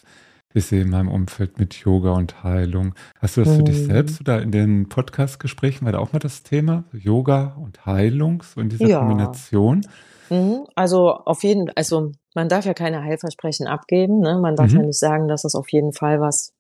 [0.53, 2.93] Ich sehe in meinem Umfeld mit Yoga und Heilung.
[3.19, 3.85] Hast du das für dich mhm.
[3.87, 6.85] selbst oder in den Podcast-Gesprächen war da auch mal das Thema?
[6.93, 8.99] Yoga und Heilung, so in dieser ja.
[8.99, 9.85] Kombination?
[10.29, 10.65] Mhm.
[10.75, 14.39] Also auf jeden also man darf ja keine Heilversprechen abgeben, ne?
[14.39, 14.77] Man darf mhm.
[14.77, 16.53] ja nicht sagen, dass es auf jeden Fall was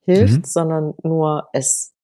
[0.00, 0.44] hilft, mhm.
[0.44, 1.94] sondern nur es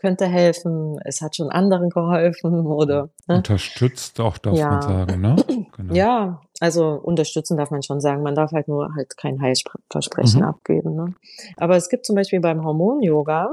[0.00, 3.10] könnte helfen, es hat schon anderen geholfen oder.
[3.28, 3.36] Ne?
[3.36, 4.70] Unterstützt auch, darf ja.
[4.70, 5.36] man sagen, ne?
[5.76, 5.94] Genau.
[5.94, 8.22] Ja, also unterstützen darf man schon sagen.
[8.22, 10.46] Man darf halt nur halt kein Heilversprechen mhm.
[10.46, 10.94] abgeben.
[10.94, 11.14] Ne?
[11.56, 13.50] Aber es gibt zum Beispiel beim Hormon-Yoga,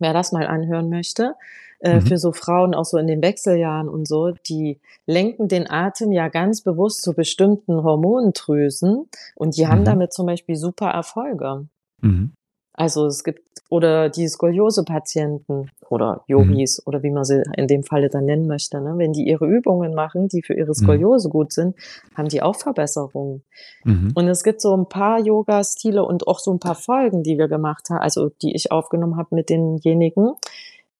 [0.00, 1.34] wer das mal anhören möchte,
[1.78, 2.02] äh, mhm.
[2.02, 6.28] für so Frauen auch so in den Wechseljahren und so, die lenken den Atem ja
[6.28, 9.86] ganz bewusst zu bestimmten Hormondrüsen und die haben mhm.
[9.86, 11.68] damit zum Beispiel super Erfolge.
[12.02, 12.32] Mhm.
[12.80, 16.88] Also es gibt oder die Skoliose-Patienten oder Yogis mhm.
[16.88, 18.94] oder wie man sie in dem Falle dann nennen möchte, ne?
[18.96, 20.74] wenn die ihre Übungen machen, die für ihre mhm.
[20.74, 21.32] Skoliose mhm.
[21.32, 21.76] gut sind,
[22.16, 23.44] haben die auch Verbesserungen.
[23.84, 24.12] Mhm.
[24.14, 27.48] Und es gibt so ein paar Yoga-Stile und auch so ein paar Folgen, die wir
[27.48, 30.32] gemacht haben, also die ich aufgenommen habe mit denjenigen,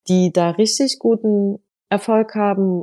[0.08, 1.58] die da richtig guten
[1.88, 2.82] Erfolg haben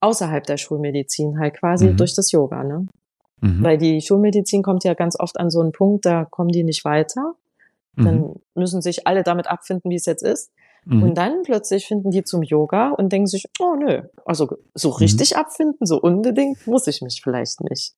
[0.00, 1.96] außerhalb der Schulmedizin, halt quasi mhm.
[1.96, 2.86] durch das Yoga, ne?
[3.40, 3.62] Mhm.
[3.62, 6.84] Weil die Schulmedizin kommt ja ganz oft an so einen Punkt, da kommen die nicht
[6.84, 7.34] weiter.
[8.04, 8.34] Dann mhm.
[8.54, 10.50] müssen sich alle damit abfinden, wie es jetzt ist.
[10.84, 11.02] Mhm.
[11.02, 14.96] Und dann plötzlich finden die zum Yoga und denken sich, oh nö, also so mhm.
[14.96, 15.40] richtig mhm.
[15.40, 17.94] abfinden, so unbedingt muss ich mich vielleicht nicht.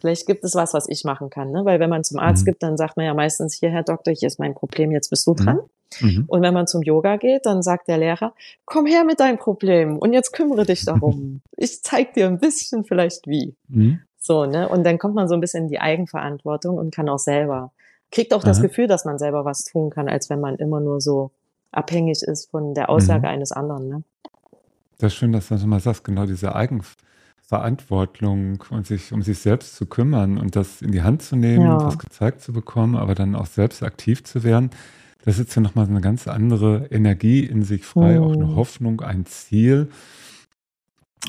[0.00, 1.66] Vielleicht gibt es was, was ich machen kann, ne?
[1.66, 2.46] Weil wenn man zum Arzt mhm.
[2.46, 5.26] gibt, dann sagt man ja meistens, hier, Herr Doktor, hier ist mein Problem, jetzt bist
[5.26, 5.60] du dran.
[6.00, 6.24] Mhm.
[6.26, 8.32] Und wenn man zum Yoga geht, dann sagt der Lehrer,
[8.64, 11.42] komm her mit deinem Problem und jetzt kümmere dich darum.
[11.56, 13.54] ich zeig dir ein bisschen vielleicht wie.
[14.16, 14.68] So, ne?
[14.68, 17.72] Und dann kommt man so ein bisschen in die Eigenverantwortung und kann auch selber
[18.10, 18.48] kriegt auch Aha.
[18.48, 21.30] das Gefühl, dass man selber was tun kann, als wenn man immer nur so
[21.72, 23.34] abhängig ist von der Aussage mhm.
[23.34, 23.88] eines anderen.
[23.88, 24.02] Ne?
[24.98, 29.38] Das ist schön, dass du das mal sagst, genau diese Eigenverantwortung und sich um sich
[29.38, 31.78] selbst zu kümmern und das in die Hand zu nehmen, ja.
[31.78, 34.70] das gezeigt zu bekommen, aber dann auch selbst aktiv zu werden.
[35.24, 38.24] Das ist ja nochmal eine ganz andere Energie in sich frei, mhm.
[38.24, 38.56] auch eine mhm.
[38.56, 39.88] Hoffnung, ein Ziel,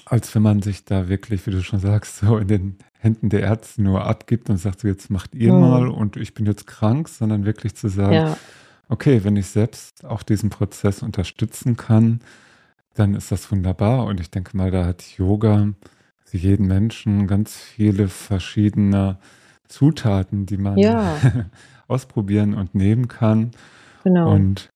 [0.06, 3.42] als wenn man sich da wirklich, wie du schon sagst, so in den Händen der
[3.42, 5.62] Ärzte nur abgibt und sagt, so jetzt macht ihr mhm.
[5.62, 8.38] mal und ich bin jetzt krank, sondern wirklich zu sagen, ja.
[8.90, 12.20] okay, wenn ich selbst auch diesen Prozess unterstützen kann,
[12.94, 14.06] dann ist das wunderbar.
[14.06, 15.70] Und ich denke mal, da hat Yoga
[16.24, 19.18] für jeden Menschen ganz viele verschiedene
[19.68, 21.18] Zutaten, die man ja.
[21.88, 23.52] ausprobieren und nehmen kann.
[24.04, 24.32] Genau.
[24.32, 24.70] Und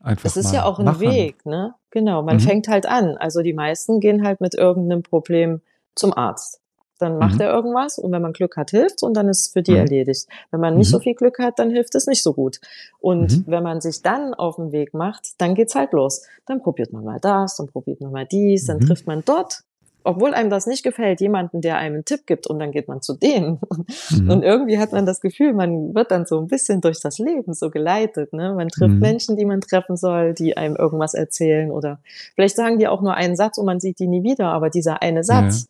[0.00, 0.26] einfach.
[0.26, 1.00] Es ist ja auch ein machen.
[1.00, 1.74] Weg, ne?
[1.94, 2.22] Genau.
[2.22, 2.40] Man mhm.
[2.40, 3.16] fängt halt an.
[3.16, 5.60] Also die meisten gehen halt mit irgendeinem Problem
[5.94, 6.60] zum Arzt.
[6.98, 7.42] Dann macht mhm.
[7.42, 9.78] er irgendwas und wenn man Glück hat, hilft's und dann ist es für die mhm.
[9.78, 10.26] erledigt.
[10.50, 10.92] Wenn man nicht mhm.
[10.92, 12.60] so viel Glück hat, dann hilft es nicht so gut.
[12.98, 13.44] Und mhm.
[13.46, 16.26] wenn man sich dann auf den Weg macht, dann geht's halt los.
[16.46, 18.86] Dann probiert man mal das, dann probiert man mal dies, dann mhm.
[18.86, 19.62] trifft man dort
[20.04, 23.00] obwohl einem das nicht gefällt, jemanden, der einem einen Tipp gibt und dann geht man
[23.00, 23.58] zu denen.
[24.10, 24.30] Mhm.
[24.30, 27.54] Und irgendwie hat man das Gefühl, man wird dann so ein bisschen durch das Leben
[27.54, 28.32] so geleitet.
[28.32, 28.54] Ne?
[28.54, 29.00] Man trifft mhm.
[29.00, 31.98] Menschen, die man treffen soll, die einem irgendwas erzählen oder
[32.34, 35.02] vielleicht sagen die auch nur einen Satz und man sieht die nie wieder, aber dieser
[35.02, 35.68] eine Satz,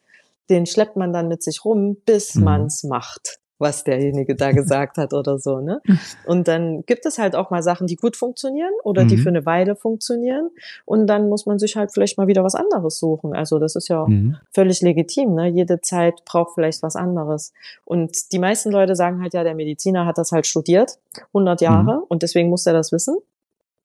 [0.51, 2.45] den schleppt man dann mit sich rum, bis mhm.
[2.45, 5.81] man's macht, was derjenige da gesagt hat oder so, ne?
[6.27, 9.09] Und dann gibt es halt auch mal Sachen, die gut funktionieren oder mhm.
[9.09, 10.51] die für eine Weile funktionieren
[10.85, 13.35] und dann muss man sich halt vielleicht mal wieder was anderes suchen.
[13.35, 14.37] Also das ist ja mhm.
[14.53, 15.49] völlig legitim, ne?
[15.49, 17.53] Jede Zeit braucht vielleicht was anderes.
[17.85, 20.99] Und die meisten Leute sagen halt ja, der Mediziner hat das halt studiert,
[21.29, 22.05] 100 Jahre mhm.
[22.09, 23.17] und deswegen muss er das wissen.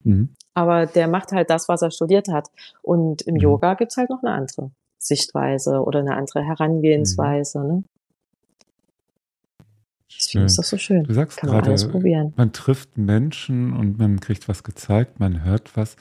[0.04, 0.30] Mhm.
[0.54, 2.48] Aber der macht halt das, was er studiert hat.
[2.82, 3.40] Und im mhm.
[3.40, 4.70] Yoga gibt's halt noch eine andere.
[4.98, 7.60] Sichtweise oder eine andere Herangehensweise.
[7.60, 7.66] Mhm.
[7.66, 7.84] Ne?
[10.20, 11.04] Deswegen ist das so schön.
[11.04, 15.76] Du sagst Kann gerade, man, man trifft Menschen und man kriegt was gezeigt, man hört
[15.76, 15.96] was.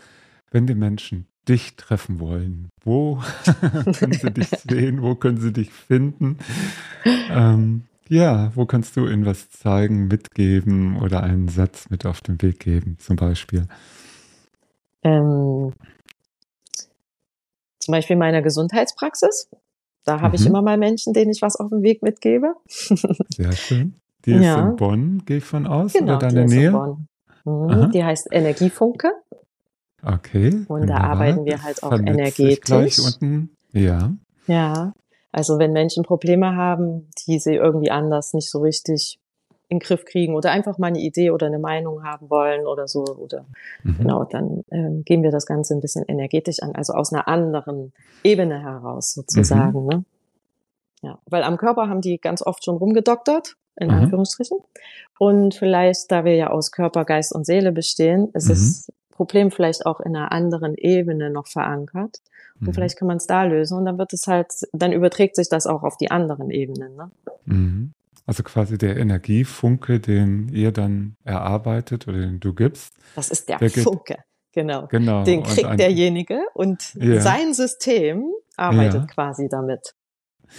[0.51, 3.22] Wenn die Menschen dich treffen wollen, wo
[3.97, 6.38] können sie dich sehen, wo können sie dich finden?
[7.05, 12.41] Ähm, ja, wo kannst du ihnen was zeigen, mitgeben oder einen Satz mit auf den
[12.41, 13.67] Weg geben, zum Beispiel?
[15.03, 15.72] Ähm,
[17.80, 19.49] zum Beispiel meiner Gesundheitspraxis.
[20.03, 20.36] Da habe mhm.
[20.36, 22.53] ich immer mal Menschen, denen ich was auf dem Weg mitgebe.
[22.67, 23.99] Sehr schön.
[24.26, 24.70] Die ist Ja.
[24.70, 26.72] in Bonn, gehe ich von aus, Genau, oder ist in Nähe?
[26.72, 27.07] Bonn.
[27.45, 27.86] Aha.
[27.88, 27.91] Mhm.
[27.91, 29.11] Die heißt Energiefunke.
[30.03, 30.65] Okay.
[30.67, 33.05] Und da arbeiten wir halt auch vernetzt sich Gleich energetisch.
[33.22, 33.49] unten.
[33.74, 34.13] Ja.
[34.47, 34.93] Ja,
[35.32, 39.20] also wenn Menschen Probleme haben, die sie irgendwie anders nicht so richtig
[39.67, 42.88] in den Griff kriegen oder einfach mal eine Idee oder eine Meinung haben wollen oder
[42.88, 43.45] so oder
[43.84, 43.97] Mhm.
[43.99, 47.93] genau, dann ähm, gehen wir das Ganze ein bisschen energetisch an, also aus einer anderen
[48.24, 49.82] Ebene heraus sozusagen.
[49.84, 49.88] Mhm.
[49.88, 50.05] Ne?
[51.03, 53.93] Ja, weil am Körper haben die ganz oft schon rumgedoktert, in Mhm.
[53.95, 54.57] Anführungsstrichen.
[55.17, 58.49] Und vielleicht, da wir ja aus Körper, Geist und Seele bestehen, ist Mhm.
[58.49, 62.17] das Problem vielleicht auch in einer anderen Ebene noch verankert.
[62.61, 62.73] Und Mhm.
[62.73, 65.67] vielleicht kann man es da lösen und dann wird es halt, dann überträgt sich das
[65.67, 66.95] auch auf die anderen Ebenen.
[66.95, 67.11] Ne?
[67.45, 67.93] Mhm.
[68.25, 72.93] Also quasi der Energiefunke, den ihr dann erarbeitet oder den du gibst.
[73.15, 74.17] Das ist der, Der Funke.
[74.53, 74.88] Genau.
[74.88, 75.23] Genau.
[75.23, 77.21] Den und kriegt ein- derjenige und Ja.
[77.21, 78.25] sein System
[78.55, 79.05] arbeitet Ja.
[79.07, 79.93] quasi damit.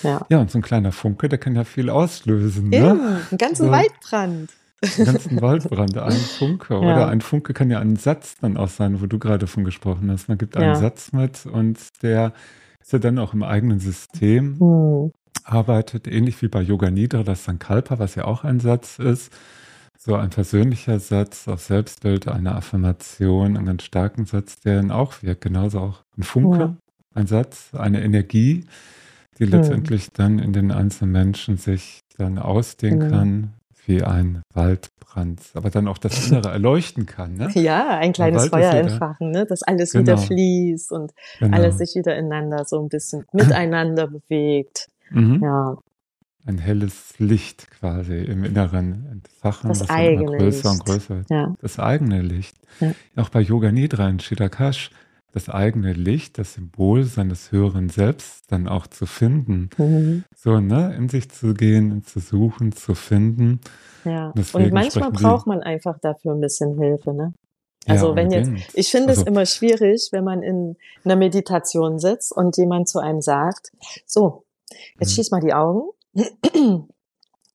[0.03, 0.25] Ja.
[0.29, 2.73] Ja, und so ein kleiner Funke, der kann ja viel auslösen.
[2.73, 3.21] Eben, Ne?
[3.31, 3.71] einen ganzen So.
[3.73, 4.51] Waldbrand.
[4.97, 6.75] Den ganzen Waldbrand, ein Funke.
[6.75, 6.81] Ja.
[6.81, 10.11] Oder ein Funke kann ja ein Satz dann auch sein, wo du gerade von gesprochen
[10.11, 10.29] hast.
[10.29, 10.75] Man gibt einen Ja.
[10.77, 12.33] Satz mit und der
[12.81, 15.13] ist ja dann auch im eigenen System, Hm.
[15.45, 19.33] arbeitet ähnlich wie bei Yoga Nidra, das Sankalpa, was ja auch ein Satz ist.
[19.99, 25.23] So ein persönlicher Satz auf Selbstbild, eine Affirmation, einen ganz starken Satz, der dann auch
[25.23, 25.43] wirkt.
[25.43, 26.77] Genauso auch ein Funke, Ja.
[27.15, 28.65] ein Satz, eine Energie,
[29.41, 29.53] die Hm.
[29.53, 33.11] letztendlich dann in den einzelnen Menschen sich dann ausdehnen Hm.
[33.11, 33.51] kann
[33.87, 37.35] wie ein Waldbrand, aber dann auch das Innere erleuchten kann.
[37.35, 37.49] Ne?
[37.55, 39.47] Ja, ein kleines Feuer entfachen, ne?
[39.47, 40.03] dass alles Genau.
[40.03, 41.57] wieder fließt und Genau.
[41.57, 44.87] alles sich wieder ineinander so ein bisschen miteinander bewegt.
[45.11, 45.41] mhm.
[45.43, 45.77] Ja,
[46.47, 50.87] Ein helles Licht quasi im Inneren entfachen, Das eigene größer und Licht.
[50.87, 51.31] größer wird.
[51.31, 52.57] ja, Das eigene Licht.
[52.81, 52.93] Ja.
[53.17, 54.91] Auch bei Yoga Nidra in Shidakash,
[55.33, 59.71] das eigene Licht, das Symbol seines höheren Selbst dann auch zu finden.
[59.79, 60.25] mhm.
[60.37, 63.61] So, ne, in sich zu gehen, zu suchen, zu finden.
[64.05, 64.33] ja.
[64.37, 67.13] Deswegen Und manchmal braucht man einfach dafür ein bisschen Hilfe.
[67.15, 67.33] Ne?
[67.87, 71.99] Also ja, wenn jetzt, ich finde Also- es immer schwierig, wenn man in einer Meditation
[71.99, 73.73] sitzt und jemand zu einem sagt,
[74.07, 74.45] so,
[74.99, 75.15] jetzt Mhm.
[75.15, 75.89] schließ mal die Augen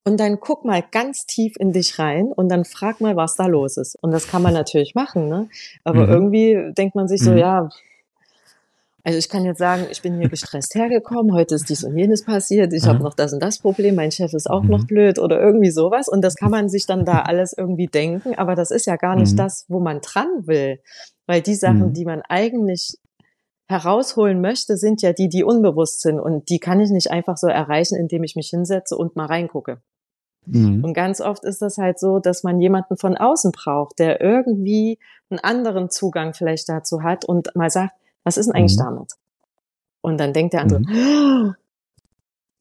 [0.05, 3.47] und dann guck mal ganz tief in dich rein und dann frag mal, was da
[3.47, 3.97] los ist.
[4.01, 5.49] Und das kann man natürlich machen, ne?
[5.83, 6.13] Aber Mhm.
[6.13, 7.37] irgendwie denkt man sich so, Mhm.
[7.37, 7.69] ja,
[9.03, 12.23] also ich kann jetzt sagen, ich bin hier gestresst hergekommen, heute ist dies und jenes
[12.23, 13.03] passiert, ich habe Mhm.
[13.03, 14.69] noch das und das Problem, mein Chef ist auch Mhm.
[14.71, 16.07] noch blöd oder irgendwie sowas.
[16.07, 19.15] Und das kann man sich dann da alles irgendwie denken, aber das ist ja gar
[19.15, 19.37] nicht Mhm.
[19.37, 20.79] das, wo man dran will.
[21.27, 21.93] Weil die Sachen, Mhm.
[21.93, 22.97] die man eigentlich
[23.67, 26.19] herausholen möchte, sind ja die, die unbewusst sind.
[26.19, 29.81] Und die kann ich nicht einfach so erreichen, indem ich mich hinsetze und mal reingucke.
[30.47, 30.83] Mhm.
[30.83, 34.99] Und ganz oft ist das halt so, dass man jemanden von außen braucht, der irgendwie
[35.29, 37.93] einen anderen Zugang vielleicht dazu hat und mal sagt,
[38.23, 38.83] was ist denn eigentlich Mhm.
[38.83, 39.11] damit?
[40.01, 41.55] Und dann denkt der andere, Mhm.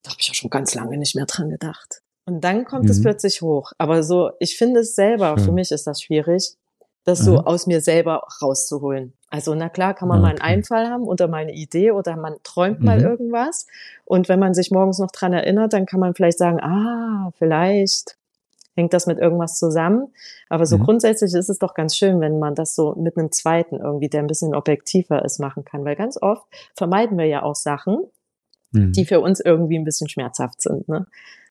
[0.03, 2.01] da habe ich ja schon ganz lange nicht mehr dran gedacht.
[2.27, 3.03] Und dann kommt es Mhm.
[3.03, 3.73] plötzlich hoch.
[3.79, 6.57] Aber so, ich finde es selber, für mich ist das schwierig,
[7.05, 7.39] das so Mhm.
[7.47, 9.13] aus mir selber rauszuholen.
[9.31, 10.47] Also na klar kann man mal einen Okay.
[10.55, 13.05] Einfall haben oder mal eine Idee oder man träumt mal Mhm.
[13.05, 13.67] irgendwas.
[14.05, 18.17] Und wenn man sich morgens noch dran erinnert, dann kann man vielleicht sagen, ah, vielleicht
[18.77, 20.09] hängt das mit irgendwas zusammen.
[20.49, 20.85] Aber so Mhm.
[20.85, 24.21] grundsätzlich ist es doch ganz schön, wenn man das so mit einem zweiten irgendwie, der
[24.21, 25.85] ein bisschen objektiver ist, machen kann.
[25.85, 26.45] Weil ganz oft
[26.75, 27.99] vermeiden wir ja auch Sachen,
[28.73, 28.93] Mhm.
[28.93, 30.89] die für uns irgendwie ein bisschen schmerzhaft sind.
[30.89, 31.07] Ne?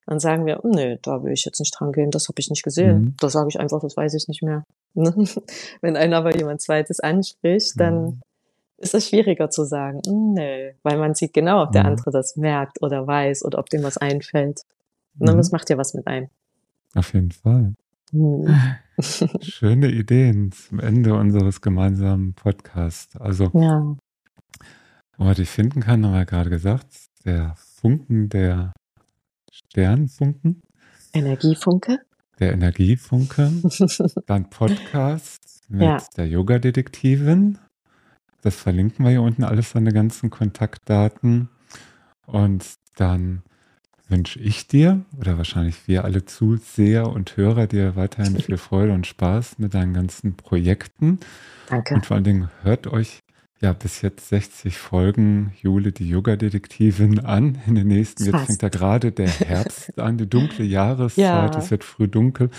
[0.06, 2.62] Dann sagen wir, nee, da will ich jetzt nicht dran gehen, das habe ich nicht
[2.62, 2.98] gesehen.
[3.00, 3.14] Mhm.
[3.20, 4.64] Das sage ich einfach, das weiß ich nicht mehr.
[4.94, 5.12] Ne?
[5.80, 8.20] Wenn einer aber jemand Zweites anspricht, dann Mhm.
[8.78, 11.90] ist es schwieriger zu sagen, "Mm, nee, weil man sieht genau, ob der Mhm.
[11.90, 14.62] andere das merkt oder weiß oder ob dem was einfällt.
[15.18, 15.32] Ne?
[15.32, 15.36] Mhm.
[15.36, 16.28] Das macht ja was mit einem.
[16.94, 17.74] Auf jeden Fall.
[18.12, 18.46] Mhm.
[19.42, 23.16] Schöne Ideen zum Ende unseres gemeinsamen Podcasts.
[23.16, 23.96] Also, Ja,
[25.16, 26.86] was ich finden kann, haben wir gerade gesagt,
[27.24, 28.72] der Funken der
[29.50, 30.60] Sternfunken,
[31.12, 31.98] Energiefunke.
[32.40, 33.50] Der Energiefunke,
[34.26, 35.98] dann Podcast mit Ja.
[36.16, 37.58] der Yoga-Detektivin.
[38.42, 41.48] Das verlinken wir hier unten alles seine ganzen Kontaktdaten.
[42.26, 42.64] Und
[42.96, 43.42] dann
[44.08, 49.06] wünsche ich dir oder wahrscheinlich wir alle Zuseher und Hörer dir weiterhin viel Freude und
[49.06, 51.20] Spaß mit deinen ganzen Projekten.
[51.68, 51.94] Danke.
[51.94, 53.22] Und vor allen Dingen hört euch
[53.60, 57.58] ja bis jetzt 60 Folgen Jule, die Yoga-Detektivin an.
[57.66, 61.18] In den nächsten, jetzt fängt da gerade der Herbst an, die dunkle Jahreszeit,
[61.54, 61.58] Ja.
[61.58, 62.50] es wird früh dunkel.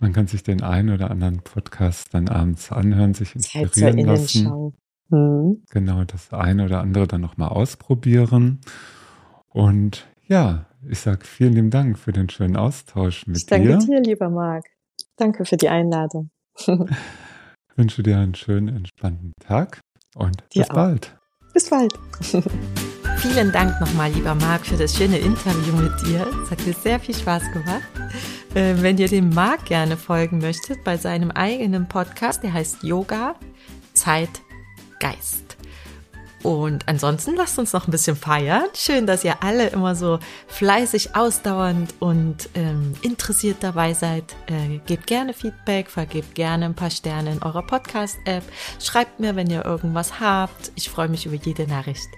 [0.00, 4.38] Man kann sich den einen oder anderen Podcast dann abends anhören, sich inspirieren lassen.
[4.38, 4.72] Innenschau.
[5.10, 5.62] Mhm.
[5.70, 8.60] Genau, das eine oder andere dann nochmal ausprobieren.
[9.48, 13.78] Und ja, ich sage vielen lieben Dank für den schönen Austausch mit Ich danke dir.
[13.78, 14.64] dir, lieber Marc.
[15.16, 16.30] Danke für die Einladung.
[17.76, 19.80] Wünsche dir einen schönen, entspannten Tag
[20.14, 20.74] und Dir bis auch.
[20.74, 21.16] bald.
[21.52, 21.92] Bis bald.
[23.18, 26.26] Vielen Dank nochmal, lieber Marc, für das schöne Interview mit dir.
[26.42, 27.82] Es hat mir sehr viel Spaß gemacht.
[28.54, 33.36] Äh, wenn ihr dem Marc gerne folgen möchtet bei seinem eigenen Podcast, der heißt Yoga,
[33.94, 34.28] Zeit,
[34.98, 35.51] Geist.
[36.42, 38.64] Und ansonsten lasst uns noch ein bisschen feiern.
[38.74, 40.18] Schön, dass ihr alle immer so
[40.48, 44.24] fleißig, ausdauernd und ähm, interessiert dabei seid.
[44.46, 48.42] Äh, gebt gerne Feedback, vergebt gerne ein paar Sterne in eurer Podcast-App.
[48.80, 50.72] Schreibt mir, wenn ihr irgendwas habt.
[50.74, 52.08] Ich freue mich über jede Nachricht.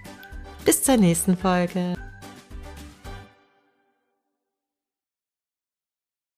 [0.64, 1.94] Bis zur nächsten Folge.